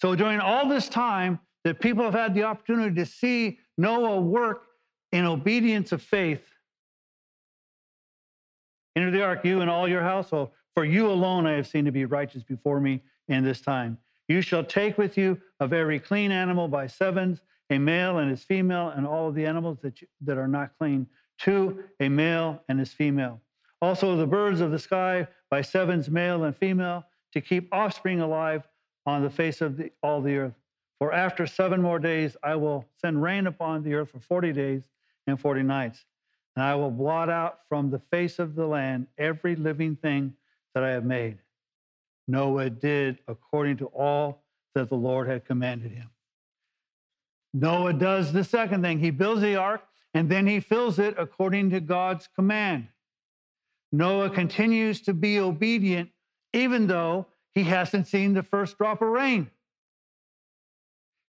So 0.00 0.14
during 0.14 0.40
all 0.40 0.68
this 0.68 0.88
time 0.88 1.38
that 1.64 1.80
people 1.80 2.04
have 2.04 2.14
had 2.14 2.34
the 2.34 2.42
opportunity 2.42 2.94
to 2.96 3.06
see 3.06 3.58
Noah 3.78 4.20
work 4.20 4.64
in 5.12 5.24
obedience 5.24 5.92
of 5.92 6.02
faith, 6.02 6.42
enter 8.96 9.10
the 9.10 9.22
ark, 9.22 9.44
you 9.44 9.60
and 9.60 9.70
all 9.70 9.86
your 9.86 10.02
household, 10.02 10.50
for 10.74 10.84
you 10.84 11.10
alone 11.10 11.46
I 11.46 11.52
have 11.52 11.66
seen 11.66 11.84
to 11.84 11.92
be 11.92 12.04
righteous 12.04 12.42
before 12.42 12.80
me 12.80 13.02
in 13.28 13.44
this 13.44 13.60
time. 13.60 13.98
You 14.28 14.40
shall 14.40 14.64
take 14.64 14.98
with 14.98 15.16
you 15.16 15.40
of 15.60 15.72
every 15.72 16.00
clean 16.00 16.32
animal 16.32 16.68
by 16.68 16.86
sevens, 16.86 17.40
a 17.70 17.78
male 17.78 18.18
and 18.18 18.30
his 18.30 18.42
female, 18.42 18.88
and 18.88 19.06
all 19.06 19.28
of 19.28 19.34
the 19.34 19.46
animals 19.46 19.78
that, 19.82 20.00
you, 20.00 20.08
that 20.22 20.38
are 20.38 20.48
not 20.48 20.72
clean, 20.78 21.06
two, 21.38 21.84
a 22.00 22.08
male 22.08 22.62
and 22.68 22.78
his 22.78 22.92
female 22.92 23.40
also, 23.82 24.16
the 24.16 24.28
birds 24.28 24.60
of 24.60 24.70
the 24.70 24.78
sky 24.78 25.26
by 25.50 25.60
sevens, 25.60 26.08
male 26.08 26.44
and 26.44 26.56
female, 26.56 27.04
to 27.32 27.40
keep 27.40 27.68
offspring 27.74 28.20
alive 28.20 28.62
on 29.06 29.22
the 29.22 29.30
face 29.30 29.60
of 29.60 29.76
the, 29.76 29.90
all 30.04 30.22
the 30.22 30.36
earth. 30.36 30.54
For 31.00 31.12
after 31.12 31.48
seven 31.48 31.82
more 31.82 31.98
days, 31.98 32.36
I 32.44 32.54
will 32.54 32.86
send 33.00 33.20
rain 33.20 33.48
upon 33.48 33.82
the 33.82 33.94
earth 33.94 34.10
for 34.10 34.20
40 34.20 34.52
days 34.52 34.84
and 35.26 35.40
40 35.40 35.64
nights. 35.64 36.04
And 36.54 36.64
I 36.64 36.76
will 36.76 36.92
blot 36.92 37.28
out 37.28 37.58
from 37.68 37.90
the 37.90 37.98
face 37.98 38.38
of 38.38 38.54
the 38.54 38.66
land 38.66 39.08
every 39.18 39.56
living 39.56 39.96
thing 39.96 40.34
that 40.74 40.84
I 40.84 40.90
have 40.90 41.04
made. 41.04 41.38
Noah 42.28 42.70
did 42.70 43.18
according 43.26 43.78
to 43.78 43.86
all 43.86 44.44
that 44.76 44.90
the 44.90 44.94
Lord 44.94 45.26
had 45.26 45.44
commanded 45.44 45.90
him. 45.90 46.10
Noah 47.52 47.94
does 47.94 48.32
the 48.32 48.44
second 48.44 48.82
thing. 48.82 49.00
He 49.00 49.10
builds 49.10 49.42
the 49.42 49.56
ark 49.56 49.82
and 50.14 50.30
then 50.30 50.46
he 50.46 50.60
fills 50.60 51.00
it 51.00 51.16
according 51.18 51.70
to 51.70 51.80
God's 51.80 52.28
command. 52.36 52.86
Noah 53.92 54.30
continues 54.30 55.02
to 55.02 55.12
be 55.12 55.38
obedient, 55.38 56.10
even 56.52 56.86
though 56.86 57.26
he 57.54 57.64
hasn't 57.64 58.08
seen 58.08 58.32
the 58.32 58.42
first 58.42 58.78
drop 58.78 59.02
of 59.02 59.08
rain, 59.08 59.50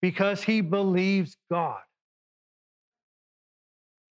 because 0.01 0.43
he 0.43 0.63
believes 0.63 1.37
God. 1.51 1.81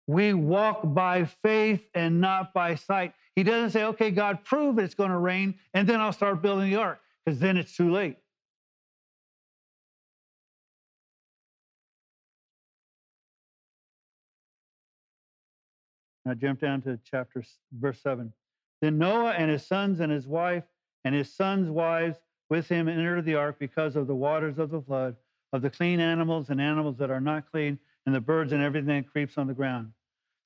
We 0.07 0.35
walk 0.35 0.81
by 0.83 1.25
faith 1.25 1.81
and 1.95 2.21
not 2.21 2.53
by 2.53 2.75
sight. 2.75 3.13
He 3.35 3.41
doesn't 3.41 3.71
say, 3.71 3.83
okay, 3.85 4.11
God, 4.11 4.43
prove 4.43 4.77
it's 4.77 4.93
going 4.93 5.09
to 5.09 5.17
rain, 5.17 5.55
and 5.73 5.89
then 5.89 5.99
I'll 5.99 6.13
start 6.13 6.43
building 6.43 6.69
the 6.69 6.75
ark, 6.75 6.99
because 7.25 7.39
then 7.39 7.57
it's 7.57 7.75
too 7.75 7.91
late. 7.91 8.17
Now 16.25 16.33
jump 16.33 16.59
down 16.59 16.81
to 16.83 16.99
chapter 17.09 17.43
verse 17.71 18.01
7. 18.01 18.33
Then 18.81 18.97
Noah 18.97 19.31
and 19.31 19.49
his 19.49 19.65
sons 19.65 19.99
and 19.99 20.11
his 20.11 20.27
wife 20.27 20.63
and 21.03 21.13
his 21.13 21.31
sons' 21.31 21.69
wives 21.69 22.17
with 22.49 22.67
him 22.67 22.87
entered 22.87 23.25
the 23.25 23.35
ark 23.35 23.57
because 23.59 23.95
of 23.95 24.07
the 24.07 24.15
waters 24.15 24.57
of 24.57 24.71
the 24.71 24.81
flood, 24.81 25.15
of 25.53 25.61
the 25.61 25.69
clean 25.69 25.99
animals 25.99 26.49
and 26.49 26.59
animals 26.59 26.97
that 26.97 27.11
are 27.11 27.21
not 27.21 27.49
clean, 27.51 27.79
and 28.05 28.13
the 28.13 28.21
birds 28.21 28.53
and 28.53 28.61
everything 28.61 29.03
that 29.03 29.11
creeps 29.11 29.37
on 29.37 29.47
the 29.47 29.53
ground. 29.53 29.91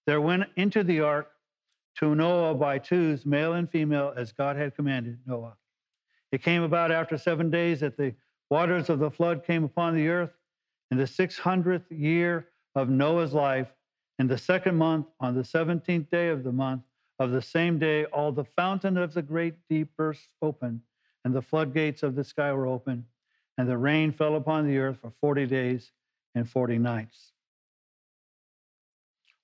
There 0.06 0.22
went 0.22 0.44
into 0.56 0.84
the 0.84 1.02
ark 1.02 1.32
to 1.98 2.16
Noah 2.16 2.56
by 2.56 2.78
twos, 2.80 3.26
male 3.26 3.54
and 3.54 3.70
female, 3.70 4.14
as 4.16 4.32
God 4.32 4.56
had 4.56 4.76
commanded 4.76 5.20
Noah. 5.26 5.56
It 6.32 6.44
came 6.44 6.64
about 6.64 6.92
after 6.92 7.18
seven 7.18 7.50
days 7.50 7.80
that 7.80 7.98
the 7.98 8.14
waters 8.50 8.90
of 8.90 9.00
the 9.00 9.12
flood 9.12 9.44
came 9.46 9.64
upon 9.64 9.96
the 9.96 10.08
earth 10.08 10.32
in 10.92 10.98
the 10.98 11.06
600th 11.06 11.86
year 11.90 12.48
of 12.76 12.90
Noah's 12.90 13.34
life 13.34 13.68
in 14.20 14.28
the 14.28 14.38
second 14.38 14.76
month, 14.76 15.08
on 15.22 15.34
the 15.34 15.42
17th 15.42 16.10
day 16.10 16.28
of 16.28 16.44
the 16.44 16.52
month, 16.52 16.84
of 17.18 17.32
the 17.32 17.42
same 17.42 17.80
day, 17.80 18.06
all 18.06 18.32
the 18.32 18.44
fountain 18.44 18.98
of 18.98 19.14
the 19.14 19.22
great 19.22 19.56
deep 19.70 19.96
burst 19.98 20.28
open, 20.42 20.82
and 21.24 21.34
the 21.34 21.42
floodgates 21.42 22.04
of 22.04 22.16
the 22.16 22.24
sky 22.24 22.52
were 22.52 22.68
opened, 22.68 23.06
and 23.58 23.68
the 23.68 23.78
rain 23.78 24.12
fell 24.12 24.36
upon 24.36 24.68
the 24.68 24.78
earth 24.78 24.98
for 25.02 25.12
40 25.22 25.46
days 25.48 25.92
and 26.36 26.50
40 26.50 26.78
nights. 26.78 27.32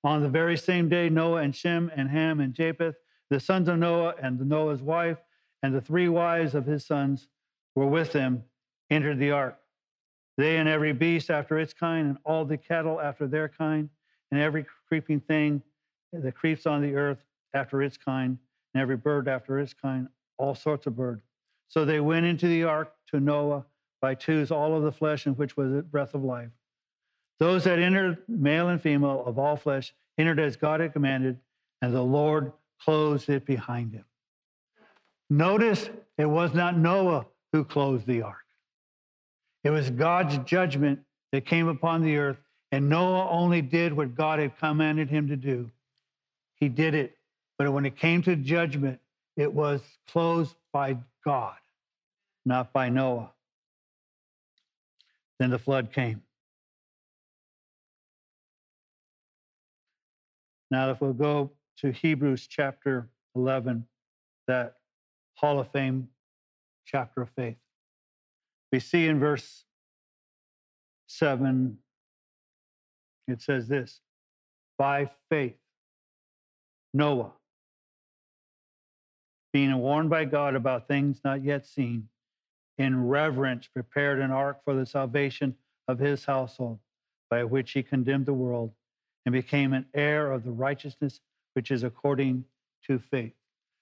On 0.04 0.22
the 0.22 0.30
very 0.30 0.58
same 0.58 0.88
day, 0.90 1.10
Noah 1.10 1.42
and 1.42 1.56
Shem 1.56 1.90
and 1.96 2.10
Ham 2.10 2.40
and 2.40 2.54
Japheth, 2.54 2.96
the 3.30 3.40
sons 3.40 3.68
of 3.68 3.80
Noah 3.80 4.16
and 4.22 4.40
Noah's 4.40 4.82
wife, 4.82 5.18
and 5.64 5.74
the 5.74 5.82
three 5.82 6.10
wives 6.10 6.54
of 6.54 6.66
his 6.66 6.86
sons 6.86 7.28
were 7.76 7.88
with 7.88 8.14
him, 8.14 8.44
entered 8.90 9.20
the 9.20 9.32
ark. 9.32 9.58
They 10.38 10.58
and 10.58 10.70
every 10.70 10.94
beast 10.94 11.30
after 11.30 11.58
its 11.58 11.74
kind, 11.74 12.08
and 12.08 12.18
all 12.26 12.46
the 12.46 12.58
cattle 12.58 13.02
after 13.02 13.26
their 13.26 13.50
kind, 13.50 13.90
and 14.32 14.42
every 14.42 14.66
creeping 14.88 15.20
thing 15.20 15.62
that 16.14 16.36
creeps 16.36 16.66
on 16.66 16.82
the 16.82 16.96
earth 16.96 17.24
after 17.54 17.82
its 17.82 17.98
kind, 17.98 18.38
and 18.74 18.82
every 18.82 18.98
bird 18.98 19.28
after 19.28 19.60
its 19.60 19.74
kind, 19.74 20.08
all 20.38 20.56
sorts 20.56 20.88
of 20.88 20.96
birds. 20.96 21.24
So 21.68 21.86
they 21.86 22.00
went 22.00 22.26
into 22.26 22.48
the 22.48 22.64
ark 22.64 22.94
to 23.12 23.20
Noah 23.20 23.66
by 24.02 24.16
twos, 24.16 24.52
all 24.52 24.76
of 24.76 24.84
the 24.84 24.92
flesh 24.92 25.26
in 25.26 25.34
which 25.34 25.58
was 25.58 25.72
the 25.72 25.82
breath 25.82 26.14
of 26.14 26.24
life. 26.24 26.50
Those 27.40 27.64
that 27.66 27.80
entered, 27.80 28.20
male 28.28 28.70
and 28.70 28.82
female 28.82 29.24
of 29.26 29.40
all 29.40 29.58
flesh, 29.58 29.94
entered 30.18 30.40
as 30.40 30.56
God 30.56 30.80
had 30.80 30.94
commanded, 30.94 31.40
and 31.82 31.94
the 31.94 32.02
Lord 32.02 32.52
closed 32.82 33.30
it 33.30 33.46
behind 33.46 33.94
him. 33.94 34.06
Notice 35.30 35.90
it 36.18 36.26
was 36.26 36.54
not 36.54 36.78
Noah 36.78 37.26
who 37.52 37.64
closed 37.64 38.06
the 38.06 38.22
ark. 38.22 38.46
It 39.64 39.72
was 39.72 39.90
God's 39.90 40.38
judgment 40.40 41.00
that 41.32 41.46
came 41.46 41.68
upon 41.68 42.02
the 42.04 42.18
earth, 42.18 42.38
and 42.76 42.90
Noah 42.90 43.30
only 43.30 43.62
did 43.62 43.94
what 43.94 44.16
God 44.16 44.38
had 44.38 44.58
commanded 44.58 45.10
him 45.10 45.30
to 45.30 45.38
do. 45.38 45.72
He 46.56 46.68
did 46.68 46.94
it. 46.94 47.16
But 47.58 47.72
when 47.72 47.86
it 47.86 47.96
came 47.96 48.22
to 48.24 48.36
judgment, 48.36 49.00
it 49.38 49.54
was 49.54 49.80
closed 50.10 50.58
by 50.74 50.98
God, 51.24 51.56
not 52.46 52.74
by 52.74 52.90
Noah. 52.90 53.32
Then 55.40 55.52
the 55.52 55.58
flood 55.58 55.94
came. 55.94 56.22
Now, 60.70 60.90
if 60.90 61.00
we'll 61.00 61.14
go 61.14 61.52
to 61.78 61.94
Hebrews 61.94 62.46
chapter 62.46 63.08
11, 63.38 63.88
that 64.50 64.76
Hall 65.36 65.62
of 65.62 65.72
Fame 65.72 66.10
chapter 66.86 67.22
of 67.22 67.30
faith, 67.38 67.56
we 68.74 68.82
see 68.82 69.08
in 69.08 69.18
verse 69.18 69.64
7, 71.08 71.78
it 73.28 73.42
says 73.42 73.68
this 73.68 74.00
by 74.78 75.10
faith, 75.30 75.58
Noah, 76.94 77.32
being 79.54 79.76
warned 79.78 80.10
by 80.10 80.26
God 80.26 80.56
about 80.56 80.88
things 80.88 81.22
not 81.24 81.44
yet 81.44 81.66
seen, 81.66 82.10
in 82.78 83.08
reverence 83.08 83.68
prepared 83.68 84.20
an 84.20 84.32
ark 84.32 84.60
for 84.66 84.74
the 84.74 84.86
salvation 84.86 85.56
of 85.88 86.00
his 86.00 86.26
household, 86.26 86.80
by 87.30 87.44
which 87.44 87.72
he 87.72 87.84
condemned 87.84 88.26
the 88.26 88.34
world 88.34 88.72
and 89.26 89.34
became 89.34 89.74
an 89.74 89.86
heir 89.94 90.32
of 90.32 90.44
the 90.44 90.52
righteousness 90.52 91.22
which 91.54 91.72
is 91.72 91.84
according 91.84 92.44
to 92.86 93.00
faith. 93.00 93.34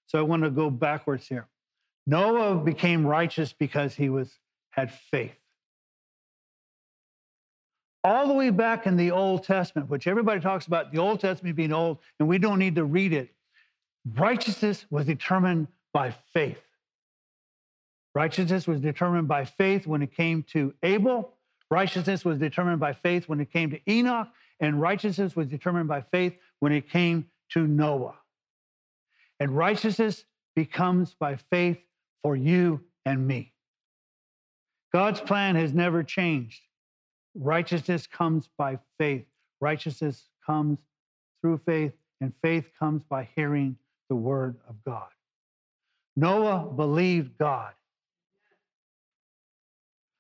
So 0.06 0.20
I 0.20 0.22
want 0.22 0.44
to 0.44 0.52
go 0.52 0.70
backwards 0.70 1.28
here. 1.28 1.48
Noah 2.06 2.56
became 2.56 3.06
righteous 3.06 3.54
because 3.54 3.96
he 3.96 4.10
was 4.10 4.38
had 4.72 4.92
faith. 4.92 5.36
All 8.04 8.28
the 8.28 8.34
way 8.34 8.50
back 8.50 8.86
in 8.86 8.98
the 8.98 9.12
Old 9.12 9.44
Testament, 9.44 9.90
which 9.90 10.08
everybody 10.08 10.42
talks 10.42 10.68
about 10.68 10.92
the 10.92 11.00
Old 11.00 11.20
Testament 11.20 11.56
being 11.56 11.72
old, 11.72 12.00
and 12.20 12.28
we 12.28 12.38
don't 12.38 12.60
need 12.60 12.76
to 12.76 12.84
read 12.84 13.14
it. 13.14 13.30
Righteousness 14.16 14.86
was 14.90 15.06
determined 15.06 15.68
by 15.94 16.14
faith. 16.34 16.60
Righteousness 18.14 18.68
was 18.68 18.82
determined 18.82 19.28
by 19.28 19.46
faith 19.46 19.88
when 19.88 20.02
it 20.02 20.14
came 20.16 20.44
to 20.52 20.74
Abel. 20.84 21.34
Righteousness 21.72 22.26
was 22.26 22.38
determined 22.38 22.80
by 22.80 22.94
faith 22.94 23.30
when 23.30 23.40
it 23.40 23.52
came 23.52 23.72
to 23.72 23.80
Enoch 23.90 24.28
and 24.64 24.80
righteousness 24.80 25.36
was 25.36 25.48
determined 25.48 25.90
by 25.90 26.02
faith 26.02 26.38
when 26.60 26.72
it 26.72 26.90
came 26.90 27.26
to 27.50 27.68
Noah. 27.68 28.16
And 29.40 29.52
righteousness 29.52 30.24
becomes 30.56 31.14
by 31.16 31.36
faith 31.36 31.80
for 32.22 32.36
you 32.36 32.82
and 33.06 33.28
me. 33.28 33.52
God's 34.94 35.20
plan 35.20 35.56
has 35.56 35.74
never 35.74 36.02
changed. 36.02 36.62
Righteousness 37.36 38.08
comes 38.08 38.50
by 38.58 38.80
faith. 38.98 39.26
Righteousness 39.60 40.30
comes 40.46 40.80
through 41.42 41.60
faith, 41.66 41.94
and 42.22 42.34
faith 42.42 42.70
comes 42.78 43.02
by 43.10 43.28
hearing 43.36 43.78
the 44.10 44.16
word 44.16 44.58
of 44.68 44.76
God. 44.86 45.10
Noah 46.16 46.72
believed 46.72 47.38
God. 47.38 47.74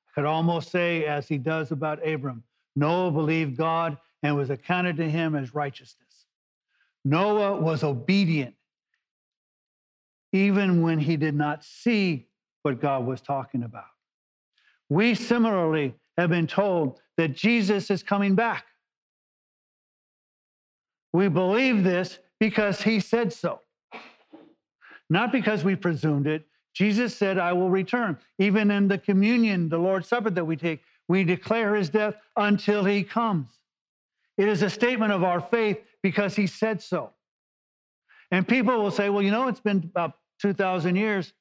I 0.08 0.12
could 0.16 0.26
almost 0.26 0.72
say, 0.72 1.06
as 1.06 1.28
he 1.28 1.38
does 1.38 1.72
about 1.72 2.06
Abram, 2.08 2.44
Noah 2.76 3.12
believed 3.12 3.58
God 3.58 3.98
and 4.24 4.36
was 4.36 4.50
accounted 4.50 4.98
to 4.98 5.10
him 5.10 5.36
as 5.36 5.54
righteousness. 5.54 6.26
Noah 7.06 7.60
was 7.60 7.84
obedient 7.84 8.56
even 10.32 10.82
when 10.82 10.98
he 10.98 11.16
did 11.16 11.36
not 11.36 11.64
see 11.64 12.28
what 12.64 12.82
God 12.82 13.06
was 13.06 13.22
talking 13.22 13.64
about. 13.64 13.86
We 14.90 15.14
similarly 15.14 15.94
have 16.18 16.30
been 16.30 16.48
told 16.48 17.00
that 17.18 17.36
Jesus 17.36 17.90
is 17.90 18.04
coming 18.04 18.36
back. 18.36 18.66
We 21.12 21.28
believe 21.28 21.84
this 21.84 22.20
because 22.40 22.82
he 22.82 23.00
said 23.00 23.32
so, 23.32 23.62
not 25.10 25.32
because 25.32 25.64
we 25.64 25.76
presumed 25.76 26.28
it. 26.28 26.46
Jesus 26.74 27.16
said, 27.16 27.38
I 27.38 27.54
will 27.54 27.70
return. 27.70 28.18
Even 28.40 28.72
in 28.72 28.88
the 28.88 28.98
communion, 28.98 29.70
the 29.70 29.78
Lord's 29.78 30.08
Supper 30.08 30.32
that 30.32 30.46
we 30.46 30.56
take, 30.56 30.82
we 31.08 31.24
declare 31.24 31.76
his 31.76 31.90
death 31.90 32.16
until 32.36 32.84
he 32.84 33.04
comes. 33.04 33.48
It 34.38 34.48
is 34.48 34.64
a 34.64 34.70
statement 34.70 35.12
of 35.12 35.24
our 35.24 35.40
faith 35.40 35.78
because 36.02 36.36
he 36.36 36.48
said 36.48 36.82
so. 36.82 37.12
And 38.32 38.48
people 38.48 38.82
will 38.82 38.90
say, 38.90 39.10
well, 39.10 39.22
you 39.22 39.30
know, 39.30 39.48
it's 39.48 39.60
been 39.60 39.78
about 39.84 40.14
2,000 40.42 40.96
years. 40.96 41.32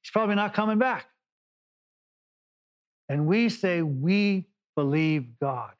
He's 0.00 0.10
probably 0.10 0.36
not 0.36 0.54
coming 0.54 0.78
back. 0.78 1.06
And 3.08 3.26
we 3.26 3.48
say, 3.48 3.82
we 3.82 4.46
believe 4.74 5.38
God. 5.40 5.72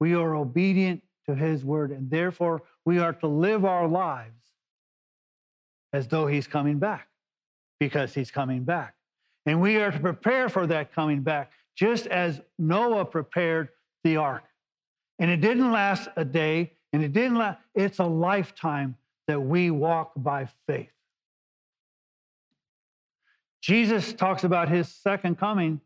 We 0.00 0.14
are 0.14 0.34
obedient 0.34 1.02
to 1.26 1.34
his 1.34 1.64
word, 1.64 1.90
and 1.90 2.10
therefore 2.10 2.62
we 2.84 2.98
are 2.98 3.12
to 3.14 3.26
live 3.26 3.64
our 3.64 3.88
lives 3.88 4.50
as 5.92 6.08
though 6.08 6.26
he's 6.26 6.46
coming 6.46 6.78
back 6.78 7.08
because 7.80 8.12
he's 8.12 8.30
coming 8.30 8.64
back. 8.64 8.94
And 9.46 9.60
we 9.60 9.76
are 9.76 9.90
to 9.90 9.98
prepare 9.98 10.48
for 10.48 10.66
that 10.66 10.92
coming 10.92 11.22
back, 11.22 11.52
just 11.76 12.06
as 12.06 12.40
Noah 12.58 13.04
prepared 13.04 13.68
the 14.02 14.16
ark. 14.16 14.44
And 15.18 15.30
it 15.30 15.40
didn't 15.40 15.70
last 15.70 16.08
a 16.16 16.24
day, 16.24 16.72
and 16.92 17.02
it 17.02 17.12
didn't 17.12 17.36
last, 17.36 17.58
it's 17.74 17.98
a 17.98 18.04
lifetime 18.04 18.96
that 19.28 19.40
we 19.40 19.70
walk 19.70 20.12
by 20.16 20.48
faith. 20.66 20.90
Jesus 23.62 24.12
talks 24.12 24.44
about 24.44 24.68
his 24.68 24.88
second 24.88 25.38
coming, 25.38 25.80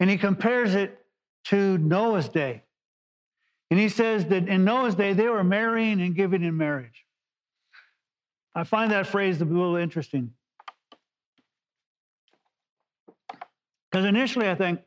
and 0.00 0.10
he 0.10 0.16
compares 0.16 0.74
it 0.74 0.98
to 1.44 1.78
Noah's 1.78 2.28
day. 2.28 2.62
And 3.70 3.80
he 3.80 3.88
says 3.88 4.26
that 4.26 4.48
in 4.48 4.64
Noah's 4.64 4.94
day, 4.94 5.12
they 5.12 5.28
were 5.28 5.44
marrying 5.44 6.00
and 6.00 6.14
giving 6.14 6.42
in 6.42 6.56
marriage. 6.56 7.04
I 8.54 8.64
find 8.64 8.90
that 8.92 9.06
phrase 9.06 9.40
a 9.40 9.44
little 9.44 9.76
interesting. 9.76 10.32
Because 13.90 14.06
initially 14.06 14.48
I 14.48 14.54
think, 14.54 14.80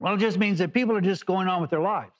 well, 0.00 0.14
it 0.14 0.18
just 0.18 0.38
means 0.38 0.58
that 0.58 0.72
people 0.72 0.96
are 0.96 1.00
just 1.00 1.26
going 1.26 1.48
on 1.48 1.60
with 1.60 1.70
their 1.70 1.80
lives. 1.80 2.14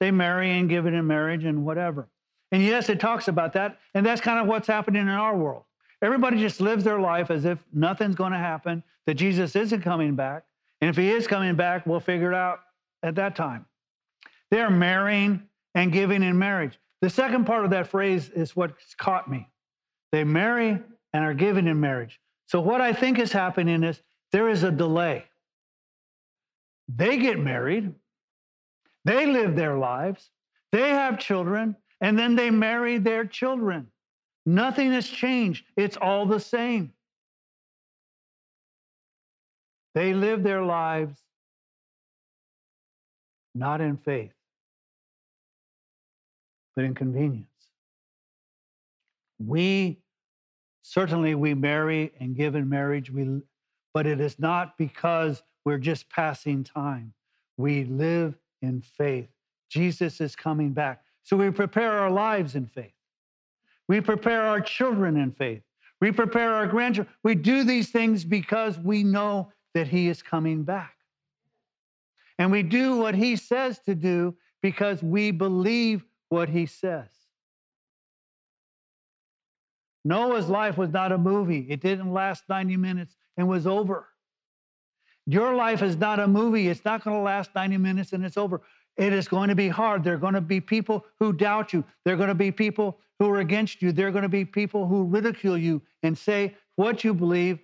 They 0.00 0.10
marry 0.10 0.58
and 0.58 0.68
give 0.68 0.86
it 0.86 0.94
in 0.94 1.06
marriage 1.06 1.44
and 1.44 1.64
whatever. 1.64 2.08
And 2.52 2.62
yes, 2.62 2.88
it 2.88 3.00
talks 3.00 3.28
about 3.28 3.52
that. 3.54 3.78
And 3.94 4.04
that's 4.04 4.20
kind 4.20 4.38
of 4.38 4.46
what's 4.46 4.66
happening 4.66 5.02
in 5.02 5.08
our 5.08 5.36
world. 5.36 5.64
Everybody 6.02 6.38
just 6.38 6.60
lives 6.60 6.84
their 6.84 7.00
life 7.00 7.30
as 7.30 7.44
if 7.44 7.58
nothing's 7.72 8.14
going 8.14 8.32
to 8.32 8.38
happen, 8.38 8.82
that 9.06 9.14
Jesus 9.14 9.56
isn't 9.56 9.82
coming 9.82 10.14
back. 10.14 10.44
And 10.80 10.90
if 10.90 10.96
he 10.96 11.10
is 11.10 11.26
coming 11.26 11.56
back, 11.56 11.86
we'll 11.86 12.00
figure 12.00 12.32
it 12.32 12.36
out 12.36 12.60
at 13.02 13.14
that 13.16 13.36
time. 13.36 13.66
They're 14.50 14.70
marrying 14.70 15.42
and 15.74 15.92
giving 15.92 16.22
in 16.22 16.38
marriage. 16.38 16.78
The 17.02 17.10
second 17.10 17.44
part 17.44 17.64
of 17.64 17.70
that 17.70 17.88
phrase 17.88 18.30
is 18.30 18.56
what's 18.56 18.94
caught 18.94 19.30
me. 19.30 19.48
They 20.12 20.24
marry 20.24 20.78
and 21.12 21.24
are 21.24 21.34
given 21.34 21.66
in 21.66 21.80
marriage. 21.80 22.20
So, 22.46 22.60
what 22.60 22.80
I 22.80 22.92
think 22.92 23.18
is 23.18 23.32
happening 23.32 23.82
is 23.82 24.00
there 24.32 24.48
is 24.48 24.62
a 24.62 24.70
delay. 24.70 25.24
They 26.88 27.18
get 27.18 27.38
married, 27.38 27.92
they 29.04 29.26
live 29.26 29.56
their 29.56 29.76
lives, 29.76 30.30
they 30.72 30.90
have 30.90 31.18
children, 31.18 31.76
and 32.00 32.18
then 32.18 32.36
they 32.36 32.50
marry 32.50 32.98
their 32.98 33.24
children. 33.24 33.88
Nothing 34.44 34.92
has 34.92 35.08
changed, 35.08 35.64
it's 35.76 35.96
all 35.96 36.26
the 36.26 36.38
same. 36.38 36.92
They 39.96 40.14
live 40.14 40.44
their 40.44 40.62
lives 40.62 41.18
not 43.52 43.80
in 43.80 43.96
faith, 43.96 44.34
but 46.76 46.84
in 46.84 46.94
convenience. 46.94 47.48
We 49.44 49.98
Certainly, 50.88 51.34
we 51.34 51.52
marry 51.52 52.12
and 52.20 52.36
give 52.36 52.54
in 52.54 52.68
marriage, 52.68 53.10
we, 53.10 53.42
but 53.92 54.06
it 54.06 54.20
is 54.20 54.38
not 54.38 54.78
because 54.78 55.42
we're 55.64 55.78
just 55.78 56.08
passing 56.08 56.62
time. 56.62 57.12
We 57.56 57.82
live 57.82 58.38
in 58.62 58.82
faith. 58.82 59.26
Jesus 59.68 60.20
is 60.20 60.36
coming 60.36 60.72
back. 60.72 61.02
So 61.24 61.36
we 61.36 61.50
prepare 61.50 61.90
our 61.90 62.08
lives 62.08 62.54
in 62.54 62.66
faith. 62.66 62.92
We 63.88 64.00
prepare 64.00 64.42
our 64.42 64.60
children 64.60 65.16
in 65.16 65.32
faith. 65.32 65.62
We 66.00 66.12
prepare 66.12 66.54
our 66.54 66.68
grandchildren. 66.68 67.12
We 67.24 67.34
do 67.34 67.64
these 67.64 67.90
things 67.90 68.24
because 68.24 68.78
we 68.78 69.02
know 69.02 69.50
that 69.76 69.88
He 69.88 70.08
is 70.08 70.22
coming 70.22 70.62
back. 70.62 70.94
And 72.38 72.50
we 72.50 72.62
do 72.62 72.96
what 72.96 73.14
He 73.14 73.36
says 73.36 73.78
to 73.80 73.94
do 73.94 74.34
because 74.62 75.02
we 75.02 75.32
believe 75.32 76.02
what 76.30 76.48
He 76.48 76.64
says. 76.64 77.10
Noah's 80.02 80.48
life 80.48 80.78
was 80.78 80.88
not 80.88 81.12
a 81.12 81.18
movie, 81.18 81.66
it 81.68 81.80
didn't 81.82 82.10
last 82.10 82.44
90 82.48 82.78
minutes 82.78 83.16
and 83.36 83.46
was 83.48 83.66
over. 83.66 84.08
Your 85.26 85.54
life 85.54 85.82
is 85.82 85.98
not 85.98 86.20
a 86.20 86.26
movie, 86.26 86.68
it's 86.68 86.86
not 86.86 87.04
going 87.04 87.18
to 87.18 87.22
last 87.22 87.50
90 87.54 87.76
minutes 87.76 88.14
and 88.14 88.24
it's 88.24 88.38
over. 88.38 88.62
It 88.96 89.12
is 89.12 89.28
going 89.28 89.50
to 89.50 89.54
be 89.54 89.68
hard. 89.68 90.02
There 90.02 90.14
are 90.14 90.18
going 90.18 90.32
to 90.32 90.40
be 90.40 90.58
people 90.58 91.04
who 91.20 91.34
doubt 91.34 91.74
you. 91.74 91.84
There 92.06 92.14
are 92.14 92.16
going 92.16 92.28
to 92.28 92.34
be 92.34 92.50
people 92.50 92.98
who 93.18 93.28
are 93.28 93.40
against 93.40 93.82
you. 93.82 93.92
There 93.92 94.08
are 94.08 94.10
going 94.10 94.22
to 94.22 94.28
be 94.30 94.46
people 94.46 94.86
who 94.86 95.04
ridicule 95.04 95.58
you 95.58 95.82
and 96.02 96.16
say 96.16 96.56
what 96.76 97.04
you 97.04 97.12
believe 97.12 97.58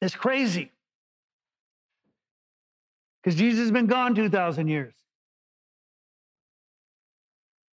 is 0.00 0.16
crazy. 0.16 0.72
Because 3.22 3.38
Jesus 3.38 3.60
has 3.60 3.70
been 3.70 3.86
gone 3.86 4.14
2,000 4.14 4.68
years. 4.68 4.94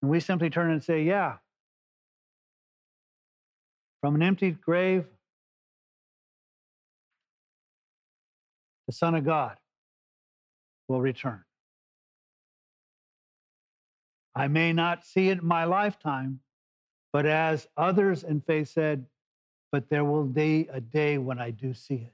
And 0.03 0.11
we 0.11 0.21
simply 0.21 0.51
turn 0.51 0.71
and 0.71 0.83
say, 0.83 1.03
yeah. 1.03 1.37
From 4.01 4.15
an 4.15 4.23
empty 4.23 4.51
grave, 4.51 5.07
the 8.87 8.93
Son 8.93 9.15
of 9.15 9.25
God 9.25 9.57
will 10.89 11.01
return. 11.01 11.43
I 14.35 14.49
may 14.49 14.73
not 14.73 15.05
see 15.05 15.29
it 15.29 15.39
in 15.39 15.47
my 15.47 15.65
lifetime, 15.65 16.41
but 17.13 17.25
as 17.25 17.69
others 17.77 18.25
in 18.25 18.41
faith 18.41 18.69
said, 18.69 19.07
but 19.71 19.89
there 19.89 20.05
will 20.05 20.25
be 20.25 20.69
a 20.73 20.81
day 20.81 21.19
when 21.19 21.39
I 21.39 21.51
do 21.51 21.73
see 21.73 21.95
it. 21.95 22.13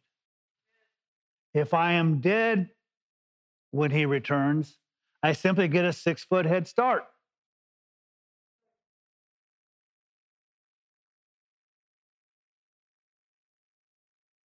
If 1.54 1.74
I 1.74 1.94
am 1.94 2.20
dead 2.20 2.70
when 3.70 3.90
he 3.90 4.04
returns, 4.06 4.78
I 5.22 5.32
simply 5.32 5.68
get 5.68 5.84
a 5.84 5.92
six 5.92 6.24
foot 6.24 6.46
head 6.46 6.66
start. 6.66 7.04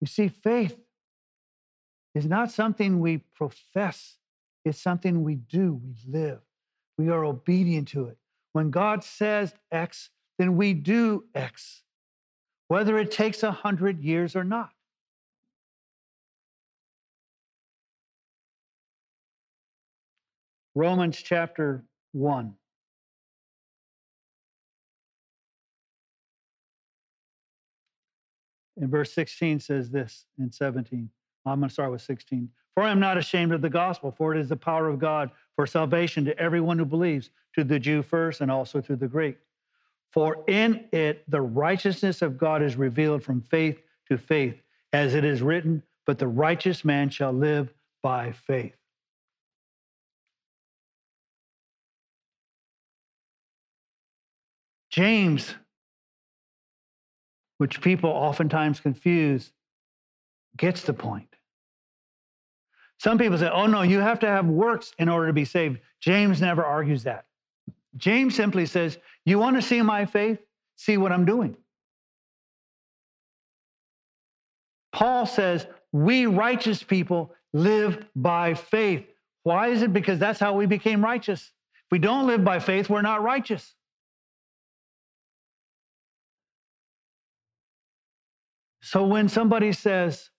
You 0.01 0.07
see, 0.07 0.27
faith 0.27 0.77
is 2.13 2.25
not 2.25 2.51
something 2.51 2.99
we 2.99 3.19
profess, 3.35 4.17
it's 4.65 4.81
something 4.81 5.23
we 5.23 5.35
do, 5.35 5.79
we 5.81 5.95
live. 6.05 6.41
We 6.97 7.09
are 7.09 7.23
obedient 7.23 7.87
to 7.89 8.07
it. 8.07 8.17
When 8.51 8.69
God 8.69 9.03
says 9.03 9.53
X, 9.71 10.09
then 10.37 10.57
we 10.57 10.73
do 10.73 11.23
X, 11.33 11.83
whether 12.67 12.97
it 12.97 13.11
takes 13.11 13.43
a 13.43 13.51
hundred 13.51 14.01
years 14.03 14.35
or 14.35 14.43
not. 14.43 14.72
Romans 20.75 21.17
chapter 21.17 21.83
1. 22.13 22.53
In 28.77 28.89
verse 28.89 29.13
16 29.13 29.59
says 29.59 29.91
this 29.91 30.25
in 30.39 30.51
17. 30.51 31.09
I'm 31.45 31.59
going 31.59 31.69
to 31.69 31.73
start 31.73 31.91
with 31.91 32.01
16. 32.01 32.49
For 32.73 32.83
I 32.83 32.89
am 32.89 32.99
not 32.99 33.17
ashamed 33.17 33.51
of 33.51 33.61
the 33.61 33.69
gospel, 33.69 34.11
for 34.11 34.33
it 34.33 34.39
is 34.39 34.49
the 34.49 34.55
power 34.55 34.87
of 34.87 34.97
God 34.97 35.29
for 35.55 35.67
salvation 35.67 36.25
to 36.25 36.37
everyone 36.39 36.79
who 36.79 36.85
believes, 36.85 37.29
to 37.53 37.63
the 37.63 37.77
Jew 37.77 38.01
first 38.01 38.41
and 38.41 38.49
also 38.49 38.81
to 38.81 38.95
the 38.95 39.07
Greek. 39.07 39.37
For 40.11 40.43
in 40.47 40.85
it 40.91 41.23
the 41.29 41.41
righteousness 41.41 42.23
of 42.23 42.37
God 42.37 42.63
is 42.63 42.75
revealed 42.75 43.23
from 43.23 43.41
faith 43.41 43.79
to 44.09 44.17
faith, 44.17 44.59
as 44.91 45.13
it 45.13 45.23
is 45.23 45.43
written, 45.43 45.83
but 46.07 46.17
the 46.17 46.27
righteous 46.27 46.83
man 46.83 47.09
shall 47.09 47.31
live 47.31 47.71
by 48.01 48.31
faith. 48.31 48.75
James, 54.93 55.55
which 57.57 57.81
people 57.81 58.11
oftentimes 58.11 58.79
confuse, 58.79 59.51
gets 60.55 60.83
the 60.83 60.93
point. 60.93 61.35
Some 62.99 63.17
people 63.17 63.39
say, 63.39 63.49
oh 63.49 63.65
no, 63.65 63.81
you 63.81 64.01
have 64.01 64.19
to 64.19 64.27
have 64.27 64.45
works 64.45 64.93
in 64.99 65.09
order 65.09 65.25
to 65.25 65.33
be 65.33 65.45
saved. 65.45 65.79
James 65.99 66.39
never 66.39 66.63
argues 66.63 67.01
that. 67.05 67.25
James 67.97 68.35
simply 68.35 68.67
says, 68.67 68.99
You 69.25 69.39
want 69.39 69.55
to 69.55 69.63
see 69.63 69.81
my 69.81 70.05
faith? 70.05 70.37
See 70.75 70.97
what 70.97 71.11
I'm 71.11 71.25
doing. 71.25 71.57
Paul 74.91 75.25
says, 75.25 75.65
We 75.91 76.27
righteous 76.27 76.83
people 76.83 77.33
live 77.51 78.05
by 78.15 78.53
faith. 78.53 79.07
Why 79.41 79.69
is 79.69 79.81
it? 79.81 79.91
Because 79.91 80.19
that's 80.19 80.39
how 80.39 80.53
we 80.53 80.67
became 80.67 81.03
righteous. 81.03 81.41
If 81.41 81.91
we 81.91 81.97
don't 81.97 82.27
live 82.27 82.43
by 82.43 82.59
faith, 82.59 82.91
we're 82.91 83.01
not 83.01 83.23
righteous. 83.23 83.73
So 88.93 89.03
when 89.03 89.27
somebody 89.27 89.73
says, 89.73 90.29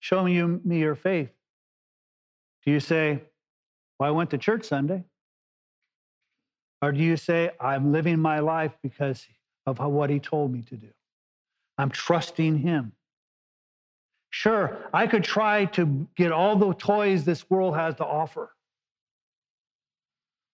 Show 0.00 0.24
me, 0.24 0.42
me 0.42 0.78
your 0.78 0.94
faith. 0.94 1.28
Do 2.64 2.70
you 2.70 2.80
say, 2.80 3.20
Well, 4.00 4.08
I 4.08 4.12
went 4.12 4.30
to 4.30 4.38
church 4.38 4.64
Sunday? 4.64 5.04
Or 6.80 6.92
do 6.92 7.00
you 7.02 7.18
say, 7.18 7.50
I'm 7.60 7.92
living 7.92 8.20
my 8.20 8.38
life 8.38 8.72
because 8.82 9.26
of 9.66 9.80
what 9.80 10.08
he 10.08 10.18
told 10.18 10.50
me 10.50 10.62
to 10.62 10.76
do? 10.76 10.88
I'm 11.76 11.90
trusting 11.90 12.60
him. 12.60 12.92
Sure, 14.30 14.88
I 14.94 15.06
could 15.06 15.24
try 15.24 15.66
to 15.76 16.08
get 16.16 16.32
all 16.32 16.56
the 16.56 16.72
toys 16.72 17.26
this 17.26 17.50
world 17.50 17.76
has 17.76 17.96
to 17.96 18.06
offer. 18.06 18.50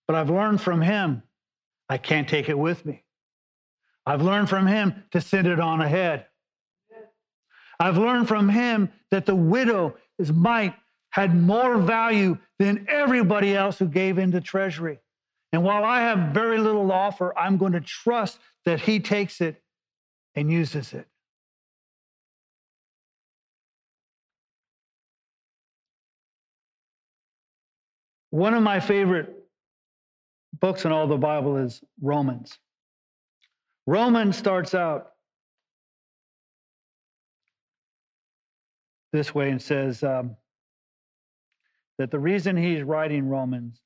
But 0.08 0.16
I've 0.16 0.30
learned 0.30 0.60
from 0.60 0.82
him, 0.82 1.22
I 1.88 1.96
can't 1.96 2.28
take 2.28 2.48
it 2.48 2.58
with 2.58 2.84
me. 2.84 3.04
I've 4.08 4.22
learned 4.22 4.48
from 4.48 4.66
him 4.66 5.04
to 5.10 5.20
send 5.20 5.46
it 5.46 5.60
on 5.60 5.82
ahead. 5.82 6.24
I've 7.78 7.98
learned 7.98 8.26
from 8.26 8.48
him 8.48 8.90
that 9.10 9.26
the 9.26 9.36
widow, 9.36 9.96
his 10.16 10.32
mite, 10.32 10.74
had 11.10 11.36
more 11.36 11.76
value 11.76 12.38
than 12.58 12.86
everybody 12.88 13.54
else 13.54 13.78
who 13.78 13.86
gave 13.86 14.16
into 14.16 14.40
treasury. 14.40 14.98
And 15.52 15.62
while 15.62 15.84
I 15.84 16.00
have 16.00 16.32
very 16.32 16.56
little 16.56 16.88
to 16.88 16.94
offer, 16.94 17.38
I'm 17.38 17.58
going 17.58 17.72
to 17.72 17.82
trust 17.82 18.38
that 18.64 18.80
he 18.80 18.98
takes 18.98 19.42
it 19.42 19.62
and 20.34 20.50
uses 20.50 20.94
it. 20.94 21.06
One 28.30 28.54
of 28.54 28.62
my 28.62 28.80
favorite 28.80 29.34
books 30.58 30.86
in 30.86 30.92
all 30.92 31.06
the 31.06 31.18
Bible 31.18 31.58
is 31.58 31.82
Romans. 32.00 32.58
Romans 33.88 34.36
starts 34.36 34.74
out 34.74 35.12
this 39.14 39.34
way 39.34 39.48
and 39.48 39.62
says 39.62 40.04
um, 40.04 40.36
that 41.96 42.10
the 42.10 42.18
reason 42.18 42.54
he's 42.54 42.82
writing 42.82 43.30
Romans 43.30 43.80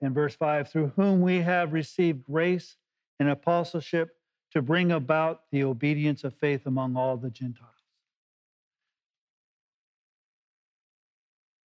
in 0.00 0.12
verse 0.12 0.34
5 0.34 0.68
through 0.68 0.92
whom 0.96 1.20
we 1.20 1.42
have 1.42 1.72
received 1.72 2.24
grace 2.24 2.74
and 3.20 3.28
apostleship 3.28 4.16
to 4.50 4.60
bring 4.60 4.90
about 4.90 5.42
the 5.52 5.62
obedience 5.62 6.24
of 6.24 6.34
faith 6.34 6.66
among 6.66 6.96
all 6.96 7.16
the 7.16 7.30
Gentiles. 7.30 7.70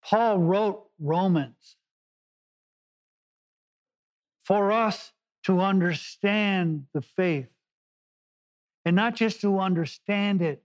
Paul 0.03 0.37
wrote 0.37 0.83
Romans 0.99 1.77
for 4.45 4.71
us 4.71 5.11
to 5.43 5.59
understand 5.59 6.85
the 6.93 7.01
faith 7.01 7.47
and 8.85 8.95
not 8.95 9.15
just 9.15 9.41
to 9.41 9.59
understand 9.59 10.41
it, 10.41 10.63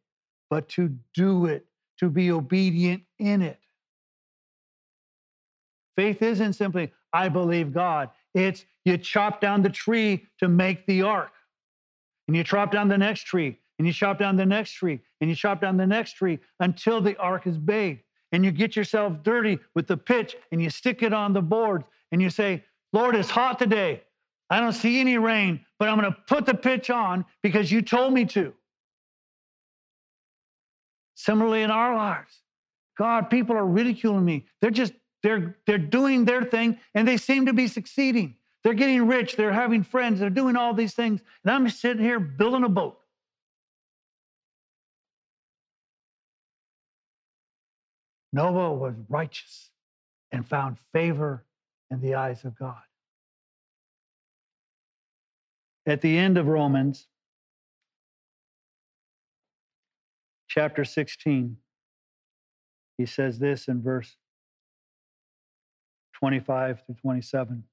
but 0.50 0.68
to 0.70 0.90
do 1.14 1.46
it, 1.46 1.66
to 1.98 2.08
be 2.08 2.30
obedient 2.30 3.02
in 3.18 3.42
it. 3.42 3.58
Faith 5.96 6.22
isn't 6.22 6.54
simply, 6.54 6.92
I 7.12 7.28
believe 7.28 7.72
God. 7.72 8.10
It's 8.34 8.64
you 8.84 8.98
chop 8.98 9.40
down 9.40 9.62
the 9.62 9.70
tree 9.70 10.26
to 10.38 10.48
make 10.48 10.86
the 10.86 11.02
ark. 11.02 11.32
And 12.26 12.36
you 12.36 12.44
chop 12.44 12.70
down 12.70 12.88
the 12.88 12.98
next 12.98 13.22
tree, 13.22 13.58
and 13.78 13.86
you 13.86 13.92
chop 13.92 14.18
down 14.18 14.36
the 14.36 14.46
next 14.46 14.72
tree, 14.72 15.00
and 15.20 15.30
you 15.30 15.36
chop 15.36 15.60
down 15.60 15.76
the 15.76 15.86
next 15.86 16.12
tree 16.12 16.38
until 16.60 17.00
the 17.00 17.16
ark 17.16 17.46
is 17.46 17.58
made. 17.58 18.00
And 18.32 18.44
you 18.44 18.50
get 18.50 18.76
yourself 18.76 19.22
dirty 19.22 19.58
with 19.74 19.86
the 19.86 19.96
pitch 19.96 20.36
and 20.52 20.62
you 20.62 20.68
stick 20.68 21.02
it 21.02 21.12
on 21.14 21.32
the 21.32 21.40
boards 21.40 21.84
and 22.12 22.20
you 22.20 22.30
say, 22.30 22.62
Lord, 22.92 23.14
it's 23.14 23.30
hot 23.30 23.58
today. 23.58 24.02
I 24.50 24.60
don't 24.60 24.72
see 24.72 25.00
any 25.00 25.18
rain, 25.18 25.60
but 25.78 25.88
I'm 25.88 25.98
going 25.98 26.10
to 26.10 26.18
put 26.26 26.46
the 26.46 26.54
pitch 26.54 26.90
on 26.90 27.24
because 27.42 27.70
you 27.70 27.82
told 27.82 28.12
me 28.14 28.24
to. 28.26 28.54
Similarly, 31.14 31.62
in 31.62 31.70
our 31.70 31.94
lives, 31.94 32.40
God, 32.96 33.28
people 33.28 33.56
are 33.56 33.66
ridiculing 33.66 34.24
me. 34.24 34.46
They're 34.60 34.70
just, 34.70 34.92
they're, 35.22 35.56
they're 35.66 35.78
doing 35.78 36.24
their 36.24 36.42
thing 36.42 36.78
and 36.94 37.06
they 37.06 37.16
seem 37.16 37.46
to 37.46 37.52
be 37.52 37.66
succeeding. 37.66 38.36
They're 38.64 38.74
getting 38.74 39.06
rich. 39.06 39.36
They're 39.36 39.52
having 39.52 39.82
friends. 39.82 40.20
They're 40.20 40.30
doing 40.30 40.56
all 40.56 40.74
these 40.74 40.94
things. 40.94 41.20
And 41.44 41.52
I'm 41.52 41.68
sitting 41.68 42.02
here 42.02 42.18
building 42.18 42.64
a 42.64 42.68
boat. 42.68 42.98
Noah 48.32 48.74
was 48.74 48.94
righteous 49.08 49.70
and 50.32 50.46
found 50.46 50.76
favor 50.92 51.44
in 51.90 52.00
the 52.00 52.14
eyes 52.14 52.44
of 52.44 52.58
God. 52.58 52.76
At 55.86 56.02
the 56.02 56.18
end 56.18 56.36
of 56.36 56.46
Romans, 56.46 57.06
chapter 60.48 60.84
16, 60.84 61.56
he 62.98 63.06
says 63.06 63.38
this 63.38 63.68
in 63.68 63.80
verse 63.80 64.16
25 66.14 66.82
through 66.84 66.96
27. 66.96 67.64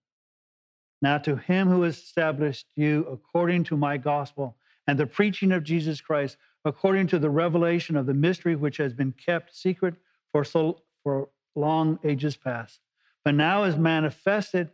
Now, 1.02 1.18
to 1.20 1.36
him 1.36 1.68
who 1.68 1.84
established 1.84 2.68
you 2.76 3.06
according 3.12 3.66
to 3.66 3.78
my 3.78 3.98
gospel 3.98 4.56
and 4.88 4.98
the 4.98 5.08
preaching 5.08 5.52
of 5.52 5.64
Jesus 5.64 6.00
Christ, 6.00 6.38
according 6.64 7.08
to 7.08 7.20
the 7.20 7.30
revelation 7.30 7.98
of 7.98 8.06
the 8.06 8.14
mystery 8.14 8.56
which 8.56 8.78
has 8.78 8.94
been 8.94 9.12
kept 9.12 9.56
secret 9.56 9.96
for 10.32 10.44
so 10.44 10.82
for 11.04 11.30
long 11.56 12.00
ages 12.04 12.38
past, 12.38 12.80
but 13.26 13.34
now 13.34 13.64
is 13.64 13.76
manifested, 13.76 14.70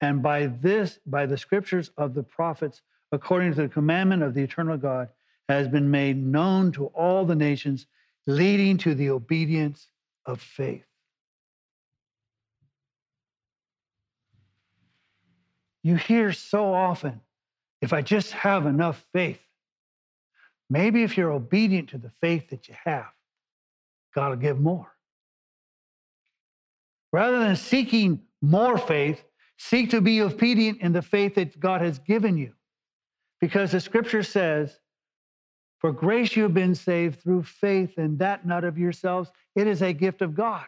and 0.00 0.22
by 0.22 0.46
this, 0.46 0.98
by 1.06 1.24
the 1.24 1.38
scriptures 1.38 1.90
of 1.96 2.12
the 2.12 2.22
prophets, 2.22 2.82
according 3.12 3.54
to 3.54 3.62
the 3.62 3.68
commandment 3.68 4.24
of 4.24 4.34
the 4.34 4.42
eternal 4.42 4.76
God, 4.76 5.08
has 5.48 5.68
been 5.68 5.90
made 5.90 6.16
known 6.16 6.72
to 6.72 6.86
all 6.86 7.24
the 7.24 7.36
nations, 7.36 7.86
leading 8.26 8.76
to 8.78 8.94
the 8.94 9.10
obedience 9.10 9.88
of 10.26 10.40
faith. 10.40 10.84
You 15.84 15.96
hear 15.96 16.32
so 16.32 16.74
often, 16.74 17.20
if 17.80 17.92
I 17.92 18.02
just 18.02 18.32
have 18.32 18.66
enough 18.66 19.04
faith, 19.12 19.40
maybe 20.68 21.02
if 21.02 21.16
you're 21.16 21.30
obedient 21.30 21.90
to 21.90 21.98
the 21.98 22.10
faith 22.20 22.48
that 22.50 22.68
you 22.68 22.74
have, 22.84 23.12
God 24.14 24.30
will 24.30 24.36
give 24.36 24.58
more. 24.58 24.93
Rather 27.14 27.38
than 27.38 27.54
seeking 27.54 28.20
more 28.42 28.76
faith, 28.76 29.22
seek 29.56 29.90
to 29.90 30.00
be 30.00 30.20
obedient 30.20 30.80
in 30.80 30.92
the 30.92 31.00
faith 31.00 31.36
that 31.36 31.60
God 31.60 31.80
has 31.80 32.00
given 32.00 32.36
you. 32.36 32.52
Because 33.40 33.70
the 33.70 33.78
scripture 33.78 34.24
says, 34.24 34.80
For 35.78 35.92
grace 35.92 36.34
you 36.34 36.42
have 36.42 36.54
been 36.54 36.74
saved 36.74 37.22
through 37.22 37.44
faith, 37.44 37.98
and 37.98 38.18
that 38.18 38.44
not 38.44 38.64
of 38.64 38.76
yourselves. 38.76 39.30
It 39.54 39.68
is 39.68 39.80
a 39.80 39.92
gift 39.92 40.22
of 40.22 40.34
God, 40.34 40.64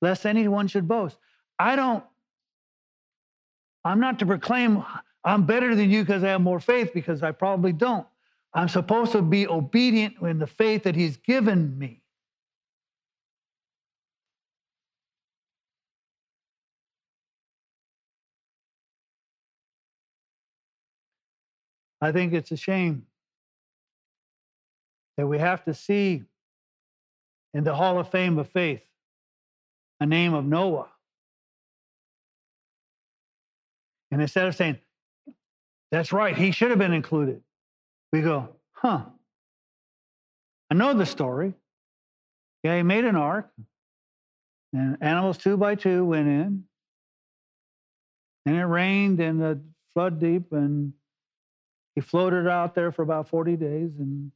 lest 0.00 0.24
anyone 0.24 0.68
should 0.68 0.86
boast. 0.86 1.16
I 1.58 1.74
don't, 1.74 2.04
I'm 3.84 3.98
not 3.98 4.20
to 4.20 4.26
proclaim 4.26 4.84
I'm 5.24 5.46
better 5.46 5.74
than 5.74 5.90
you 5.90 6.04
because 6.04 6.22
I 6.22 6.28
have 6.28 6.42
more 6.42 6.60
faith, 6.60 6.92
because 6.94 7.24
I 7.24 7.32
probably 7.32 7.72
don't. 7.72 8.06
I'm 8.54 8.68
supposed 8.68 9.10
to 9.12 9.20
be 9.20 9.48
obedient 9.48 10.14
in 10.22 10.38
the 10.38 10.46
faith 10.46 10.84
that 10.84 10.94
He's 10.94 11.16
given 11.16 11.76
me. 11.76 11.99
I 22.00 22.12
think 22.12 22.32
it's 22.32 22.50
a 22.50 22.56
shame 22.56 23.06
that 25.16 25.26
we 25.26 25.38
have 25.38 25.64
to 25.64 25.74
see 25.74 26.24
in 27.52 27.64
the 27.64 27.74
Hall 27.74 27.98
of 27.98 28.10
Fame 28.10 28.38
of 28.38 28.48
Faith 28.48 28.82
a 30.00 30.06
name 30.06 30.32
of 30.32 30.44
Noah. 30.44 30.88
And 34.10 34.22
instead 34.22 34.46
of 34.46 34.56
saying, 34.56 34.78
that's 35.90 36.12
right, 36.12 36.36
he 36.36 36.52
should 36.52 36.70
have 36.70 36.78
been 36.78 36.92
included, 36.92 37.42
we 38.12 38.22
go, 38.22 38.48
huh, 38.72 39.02
I 40.70 40.74
know 40.74 40.94
the 40.94 41.06
story. 41.06 41.54
Yeah, 42.62 42.76
he 42.76 42.82
made 42.82 43.04
an 43.04 43.16
ark, 43.16 43.50
and 44.72 44.96
animals 45.00 45.38
two 45.38 45.56
by 45.56 45.74
two 45.74 46.04
went 46.04 46.28
in, 46.28 46.64
and 48.46 48.56
it 48.56 48.64
rained 48.64 49.20
and 49.20 49.40
the 49.40 49.60
flood 49.92 50.20
deep, 50.20 50.52
and 50.52 50.92
he 52.00 52.06
floated 52.06 52.48
out 52.48 52.74
there 52.74 52.90
for 52.92 53.02
about 53.02 53.28
40 53.28 53.56
days 53.56 53.90
and 53.98 54.32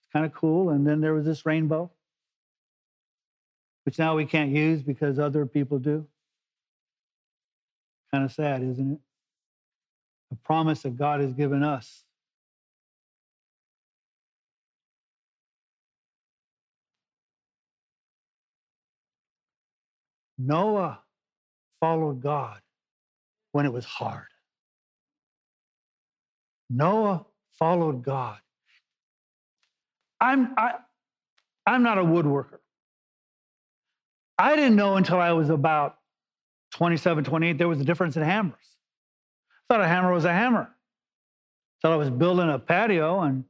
it's 0.00 0.12
kind 0.12 0.26
of 0.26 0.34
cool. 0.34 0.70
And 0.70 0.84
then 0.84 1.00
there 1.00 1.14
was 1.14 1.24
this 1.24 1.46
rainbow, 1.46 1.92
which 3.84 4.00
now 4.00 4.16
we 4.16 4.26
can't 4.26 4.50
use 4.50 4.82
because 4.82 5.20
other 5.20 5.46
people 5.46 5.78
do. 5.78 6.04
Kind 8.10 8.24
of 8.24 8.32
sad, 8.32 8.64
isn't 8.64 8.94
it? 8.94 8.98
A 10.32 10.34
promise 10.44 10.82
that 10.82 10.96
God 10.96 11.20
has 11.20 11.32
given 11.34 11.62
us. 11.62 12.02
Noah 20.36 21.00
followed 21.78 22.20
God 22.20 22.60
when 23.52 23.66
it 23.66 23.72
was 23.72 23.84
hard. 23.84 24.26
Noah 26.70 27.24
followed 27.58 28.02
God. 28.02 28.38
I'm, 30.20 30.54
I, 30.56 30.74
I'm 31.66 31.82
not 31.82 31.98
a 31.98 32.02
woodworker. 32.02 32.58
I 34.38 34.56
didn't 34.56 34.76
know 34.76 34.96
until 34.96 35.18
I 35.18 35.32
was 35.32 35.50
about 35.50 35.96
27, 36.72 37.24
28, 37.24 37.58
there 37.58 37.68
was 37.68 37.80
a 37.80 37.84
difference 37.84 38.16
in 38.16 38.22
hammers. 38.22 38.54
I 39.68 39.74
thought 39.74 39.84
a 39.84 39.88
hammer 39.88 40.12
was 40.12 40.24
a 40.24 40.32
hammer. 40.32 40.70
So 41.80 41.92
I 41.92 41.96
was 41.96 42.10
building 42.10 42.50
a 42.50 42.58
patio 42.58 43.20
and, 43.20 43.44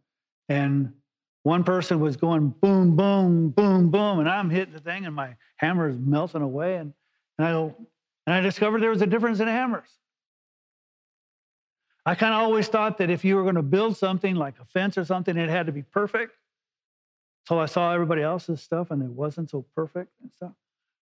and 0.48 0.92
one 1.42 1.64
person 1.64 2.00
was 2.00 2.16
going 2.16 2.48
boom, 2.60 2.96
boom, 2.96 3.50
boom, 3.50 3.90
boom, 3.90 4.18
and 4.20 4.28
I'm 4.28 4.50
hitting 4.50 4.74
the 4.74 4.80
thing 4.80 5.06
and 5.06 5.14
my 5.14 5.34
hammer 5.56 5.88
is 5.88 5.96
melting 5.98 6.42
away. 6.42 6.76
And, 6.76 6.92
and 7.38 7.46
I 7.46 7.74
and 8.28 8.34
I 8.34 8.40
discovered 8.40 8.82
there 8.82 8.90
was 8.90 9.00
a 9.00 9.06
difference 9.06 9.40
in 9.40 9.48
hammers. 9.48 9.88
I 12.08 12.14
kind 12.14 12.32
of 12.32 12.40
always 12.40 12.68
thought 12.68 12.96
that 12.98 13.10
if 13.10 13.22
you 13.22 13.36
were 13.36 13.42
going 13.42 13.56
to 13.56 13.62
build 13.62 13.94
something 13.94 14.34
like 14.34 14.54
a 14.62 14.64
fence 14.64 14.96
or 14.96 15.04
something, 15.04 15.36
it 15.36 15.50
had 15.50 15.66
to 15.66 15.72
be 15.72 15.82
perfect. 15.82 16.32
So 17.46 17.58
I 17.58 17.66
saw 17.66 17.92
everybody 17.92 18.22
else's 18.22 18.62
stuff 18.62 18.90
and 18.90 19.02
it 19.02 19.10
wasn't 19.10 19.50
so 19.50 19.66
perfect 19.76 20.10
and 20.22 20.30
stuff. 20.34 20.52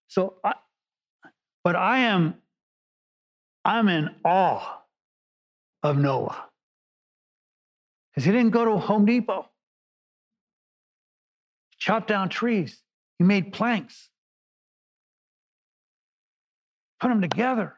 So 0.09 0.35
I, 0.43 0.55
but 1.63 1.77
I 1.77 1.99
am, 1.99 2.35
I'm 3.65 3.87
in 3.87 4.11
awe 4.25 4.83
of 5.85 5.97
Noah 5.97 6.45
because 8.11 8.25
he 8.25 8.33
didn't 8.33 8.51
go 8.51 8.65
to 8.65 8.77
Home 8.77 9.07
Depot, 9.07 9.49
chop 11.79 12.09
down 12.09 12.31
trees. 12.31 12.83
He 13.21 13.25
made 13.25 13.53
planks, 13.53 14.09
put 16.99 17.11
them 17.11 17.21
together 17.21 17.77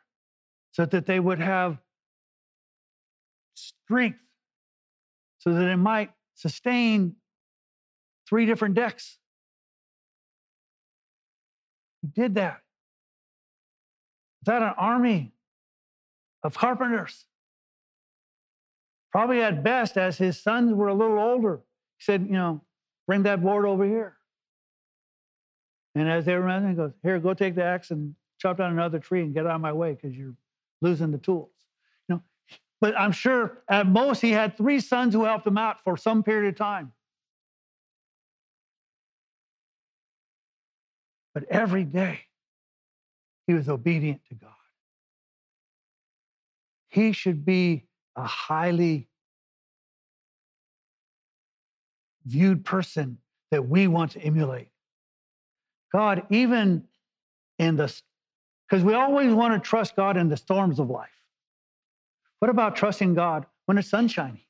so 0.73 0.87
that 0.87 1.05
they 1.05 1.21
would 1.21 1.41
have 1.41 1.77
strength 3.59 4.21
so 5.39 5.53
that 5.53 5.69
it 5.69 5.77
might 5.77 6.11
sustain 6.35 7.17
three 8.29 8.47
different 8.47 8.75
decks. 8.75 9.19
He 12.03 12.09
did 12.09 12.35
that. 12.37 12.61
Without 14.41 14.63
an 14.63 14.75
army 14.77 15.33
of 16.43 16.57
carpenters. 16.57 17.25
Probably 19.11 19.43
at 19.43 19.65
best, 19.65 19.97
as 19.97 20.19
his 20.19 20.41
sons 20.41 20.73
were 20.73 20.89
a 20.89 20.95
little 20.95 21.19
older, 21.19 21.61
he 21.97 22.05
said, 22.05 22.23
you 22.23 22.35
know, 22.35 22.61
bring 23.07 23.23
that 23.25 23.43
board 23.43 23.65
over 23.65 23.85
here. 23.85 24.17
And 25.95 26.09
as 26.09 26.25
they 26.25 26.35
were 26.35 26.43
running, 26.43 26.71
he 26.71 26.77
goes, 26.77 26.93
here, 27.03 27.19
go 27.19 27.35
take 27.35 27.55
the 27.55 27.65
axe 27.65 27.91
and 27.91 28.15
chop 28.39 28.59
down 28.59 28.71
another 28.71 28.99
tree 28.99 29.23
and 29.23 29.35
get 29.35 29.47
out 29.47 29.57
of 29.57 29.61
my 29.61 29.73
way 29.73 29.95
because 29.95 30.17
you're 30.17 30.37
losing 30.81 31.11
the 31.11 31.19
tools. 31.19 31.51
But 32.81 32.99
I'm 32.99 33.13
sure 33.13 33.59
at 33.69 33.87
most 33.87 34.21
he 34.21 34.31
had 34.31 34.57
three 34.57 34.81
sons 34.81 35.15
who 35.15 35.25
helped 35.25 35.47
him 35.47 35.59
out 35.59 35.83
for 35.83 35.97
some 35.97 36.23
period 36.23 36.51
of 36.51 36.57
time. 36.57 36.93
But 41.35 41.45
every 41.51 41.85
day 41.85 42.21
he 43.47 43.55
was 43.55 43.69
obedient 43.69 44.21
to 44.29 44.35
God. 44.35 44.51
He 46.89 47.13
should 47.13 47.45
be 47.45 47.85
a 48.17 48.25
highly 48.25 49.09
viewed 52.27 52.65
person 52.65 53.19
that 53.51 53.69
we 53.69 53.87
want 53.87 54.13
to 54.13 54.21
emulate. 54.21 54.69
God, 55.93 56.27
even 56.31 56.85
in 57.59 57.77
the 57.77 57.93
Because 58.69 58.85
we 58.85 58.95
always 58.95 59.33
want 59.33 59.55
to 59.55 59.61
trust 59.69 59.97
God 59.97 60.17
in 60.17 60.29
the 60.29 60.37
storms 60.37 60.79
of 60.79 60.91
life. 60.91 61.18
What 62.41 62.51
about 62.51 62.77
trusting 62.77 63.15
God 63.15 63.47
when 63.67 63.79
it's 63.79 63.89
sunshiny? 63.89 64.47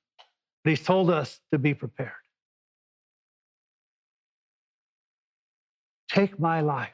But 0.65 0.71
He's 0.71 0.85
told 0.85 1.11
us 1.11 1.41
to 1.53 1.59
be 1.59 1.75
prepared. 1.75 2.13
Take 6.11 6.39
my 6.39 6.61
life 6.61 6.91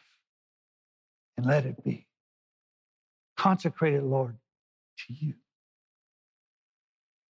and 1.36 1.46
let 1.46 1.66
it 1.66 1.82
be. 1.84 2.06
Consecrate 3.36 3.94
it, 3.94 4.04
Lord, 4.04 4.36
to 4.98 5.14
you. 5.14 5.34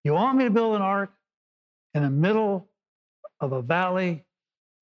You 0.03 0.13
want 0.13 0.37
me 0.37 0.45
to 0.45 0.51
build 0.51 0.77
an 0.77 0.83
ark 0.83 1.13
in 1.95 2.03
the 2.03 2.11
middle 2.11 2.69
of 3.41 3.53
a 3.53 3.63
valley 3.63 4.25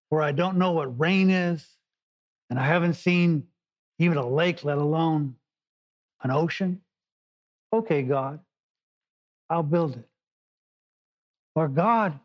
where 0.09 0.23
I 0.23 0.33
don't 0.33 0.59
know 0.59 0.73
what 0.73 0.99
rain 0.99 1.31
is, 1.31 1.67
and 2.51 2.59
I 2.59 2.67
haven't 2.67 2.95
seen 2.95 3.45
even 3.99 4.19
a 4.19 4.29
lake, 4.29 4.65
let 4.65 4.79
alone 4.79 5.37
an 6.23 6.31
ocean? 6.31 6.81
Okay, 7.73 8.03
God, 8.03 8.41
I'll 9.53 9.63
build 9.63 9.97
it. 9.97 10.09
Or, 11.55 11.69
God, 11.69 12.19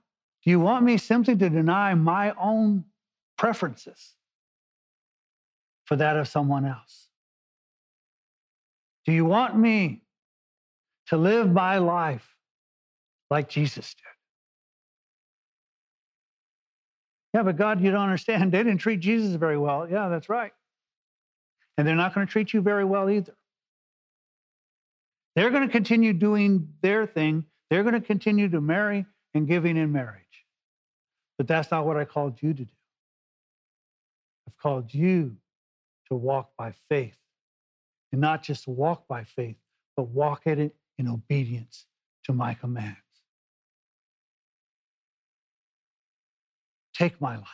do 0.44 0.50
you 0.50 0.62
want 0.62 0.86
me 0.86 0.98
simply 0.98 1.36
to 1.36 1.50
deny 1.50 1.94
my 1.94 2.34
own 2.40 2.86
preferences 3.38 4.14
for 5.86 5.98
that 5.98 6.16
of 6.16 6.30
someone 6.30 6.66
else? 6.66 7.10
Do 9.06 9.12
you 9.12 9.26
want 9.26 9.58
me 9.58 10.04
to 11.08 11.18
live 11.18 11.52
my 11.52 11.80
life 11.80 12.36
like 13.30 13.50
Jesus 13.50 13.94
did? 13.94 14.04
Yeah, 17.34 17.44
but 17.44 17.58
God, 17.58 17.82
you 17.82 17.92
don't 17.92 18.04
understand. 18.04 18.52
They 18.54 18.60
didn't 18.60 18.78
treat 18.78 19.02
Jesus 19.02 19.36
very 19.36 19.58
well. 19.58 19.86
Yeah, 19.90 20.08
that's 20.08 20.30
right. 20.30 20.54
And 21.78 21.86
they're 21.86 21.96
not 21.96 22.16
going 22.16 22.26
to 22.26 22.32
treat 22.32 22.54
you 22.54 22.62
very 22.62 22.86
well 22.86 23.10
either. 23.10 23.36
They're 25.38 25.52
going 25.52 25.68
to 25.68 25.72
continue 25.72 26.14
doing 26.14 26.68
their 26.82 27.06
thing. 27.06 27.46
They're 27.70 27.84
going 27.84 27.94
to 27.94 28.02
continue 28.02 28.50
to 28.50 28.60
marry 28.60 29.06
and 29.36 29.48
giving 29.48 29.78
in 29.78 29.92
marriage. 29.92 30.24
But 31.38 31.48
that's 31.48 31.70
not 31.70 31.86
what 31.86 31.96
I 31.96 32.06
called 32.06 32.42
you 32.42 32.56
to 32.56 32.64
do. 32.64 32.72
I've 34.48 34.58
called 34.58 34.92
you 34.92 35.38
to 36.08 36.16
walk 36.16 36.50
by 36.58 36.74
faith. 36.90 37.14
And 38.12 38.20
not 38.20 38.42
just 38.42 38.68
walk 38.68 39.08
by 39.08 39.26
faith, 39.26 39.58
but 39.96 40.08
walk 40.08 40.48
at 40.48 40.58
it 40.58 40.76
in 40.98 41.08
obedience 41.08 41.86
to 42.24 42.34
my 42.34 42.56
commands. 42.56 42.98
Take 46.96 47.22
my 47.22 47.36
life 47.36 47.46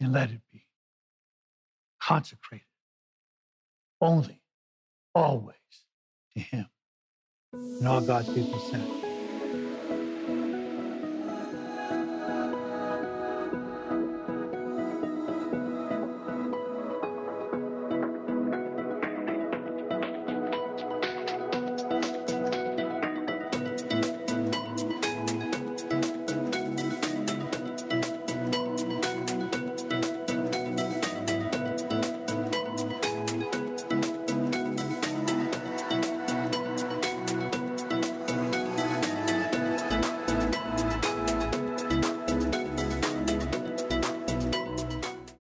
and 0.00 0.12
let 0.12 0.30
it 0.30 0.42
be 0.52 0.66
consecrated 1.98 2.66
only, 4.02 4.42
always 5.14 5.56
Him. 6.40 6.66
And 7.52 7.88
all 7.88 8.00
God's 8.00 8.32
people 8.32 8.58
said. 8.58 9.09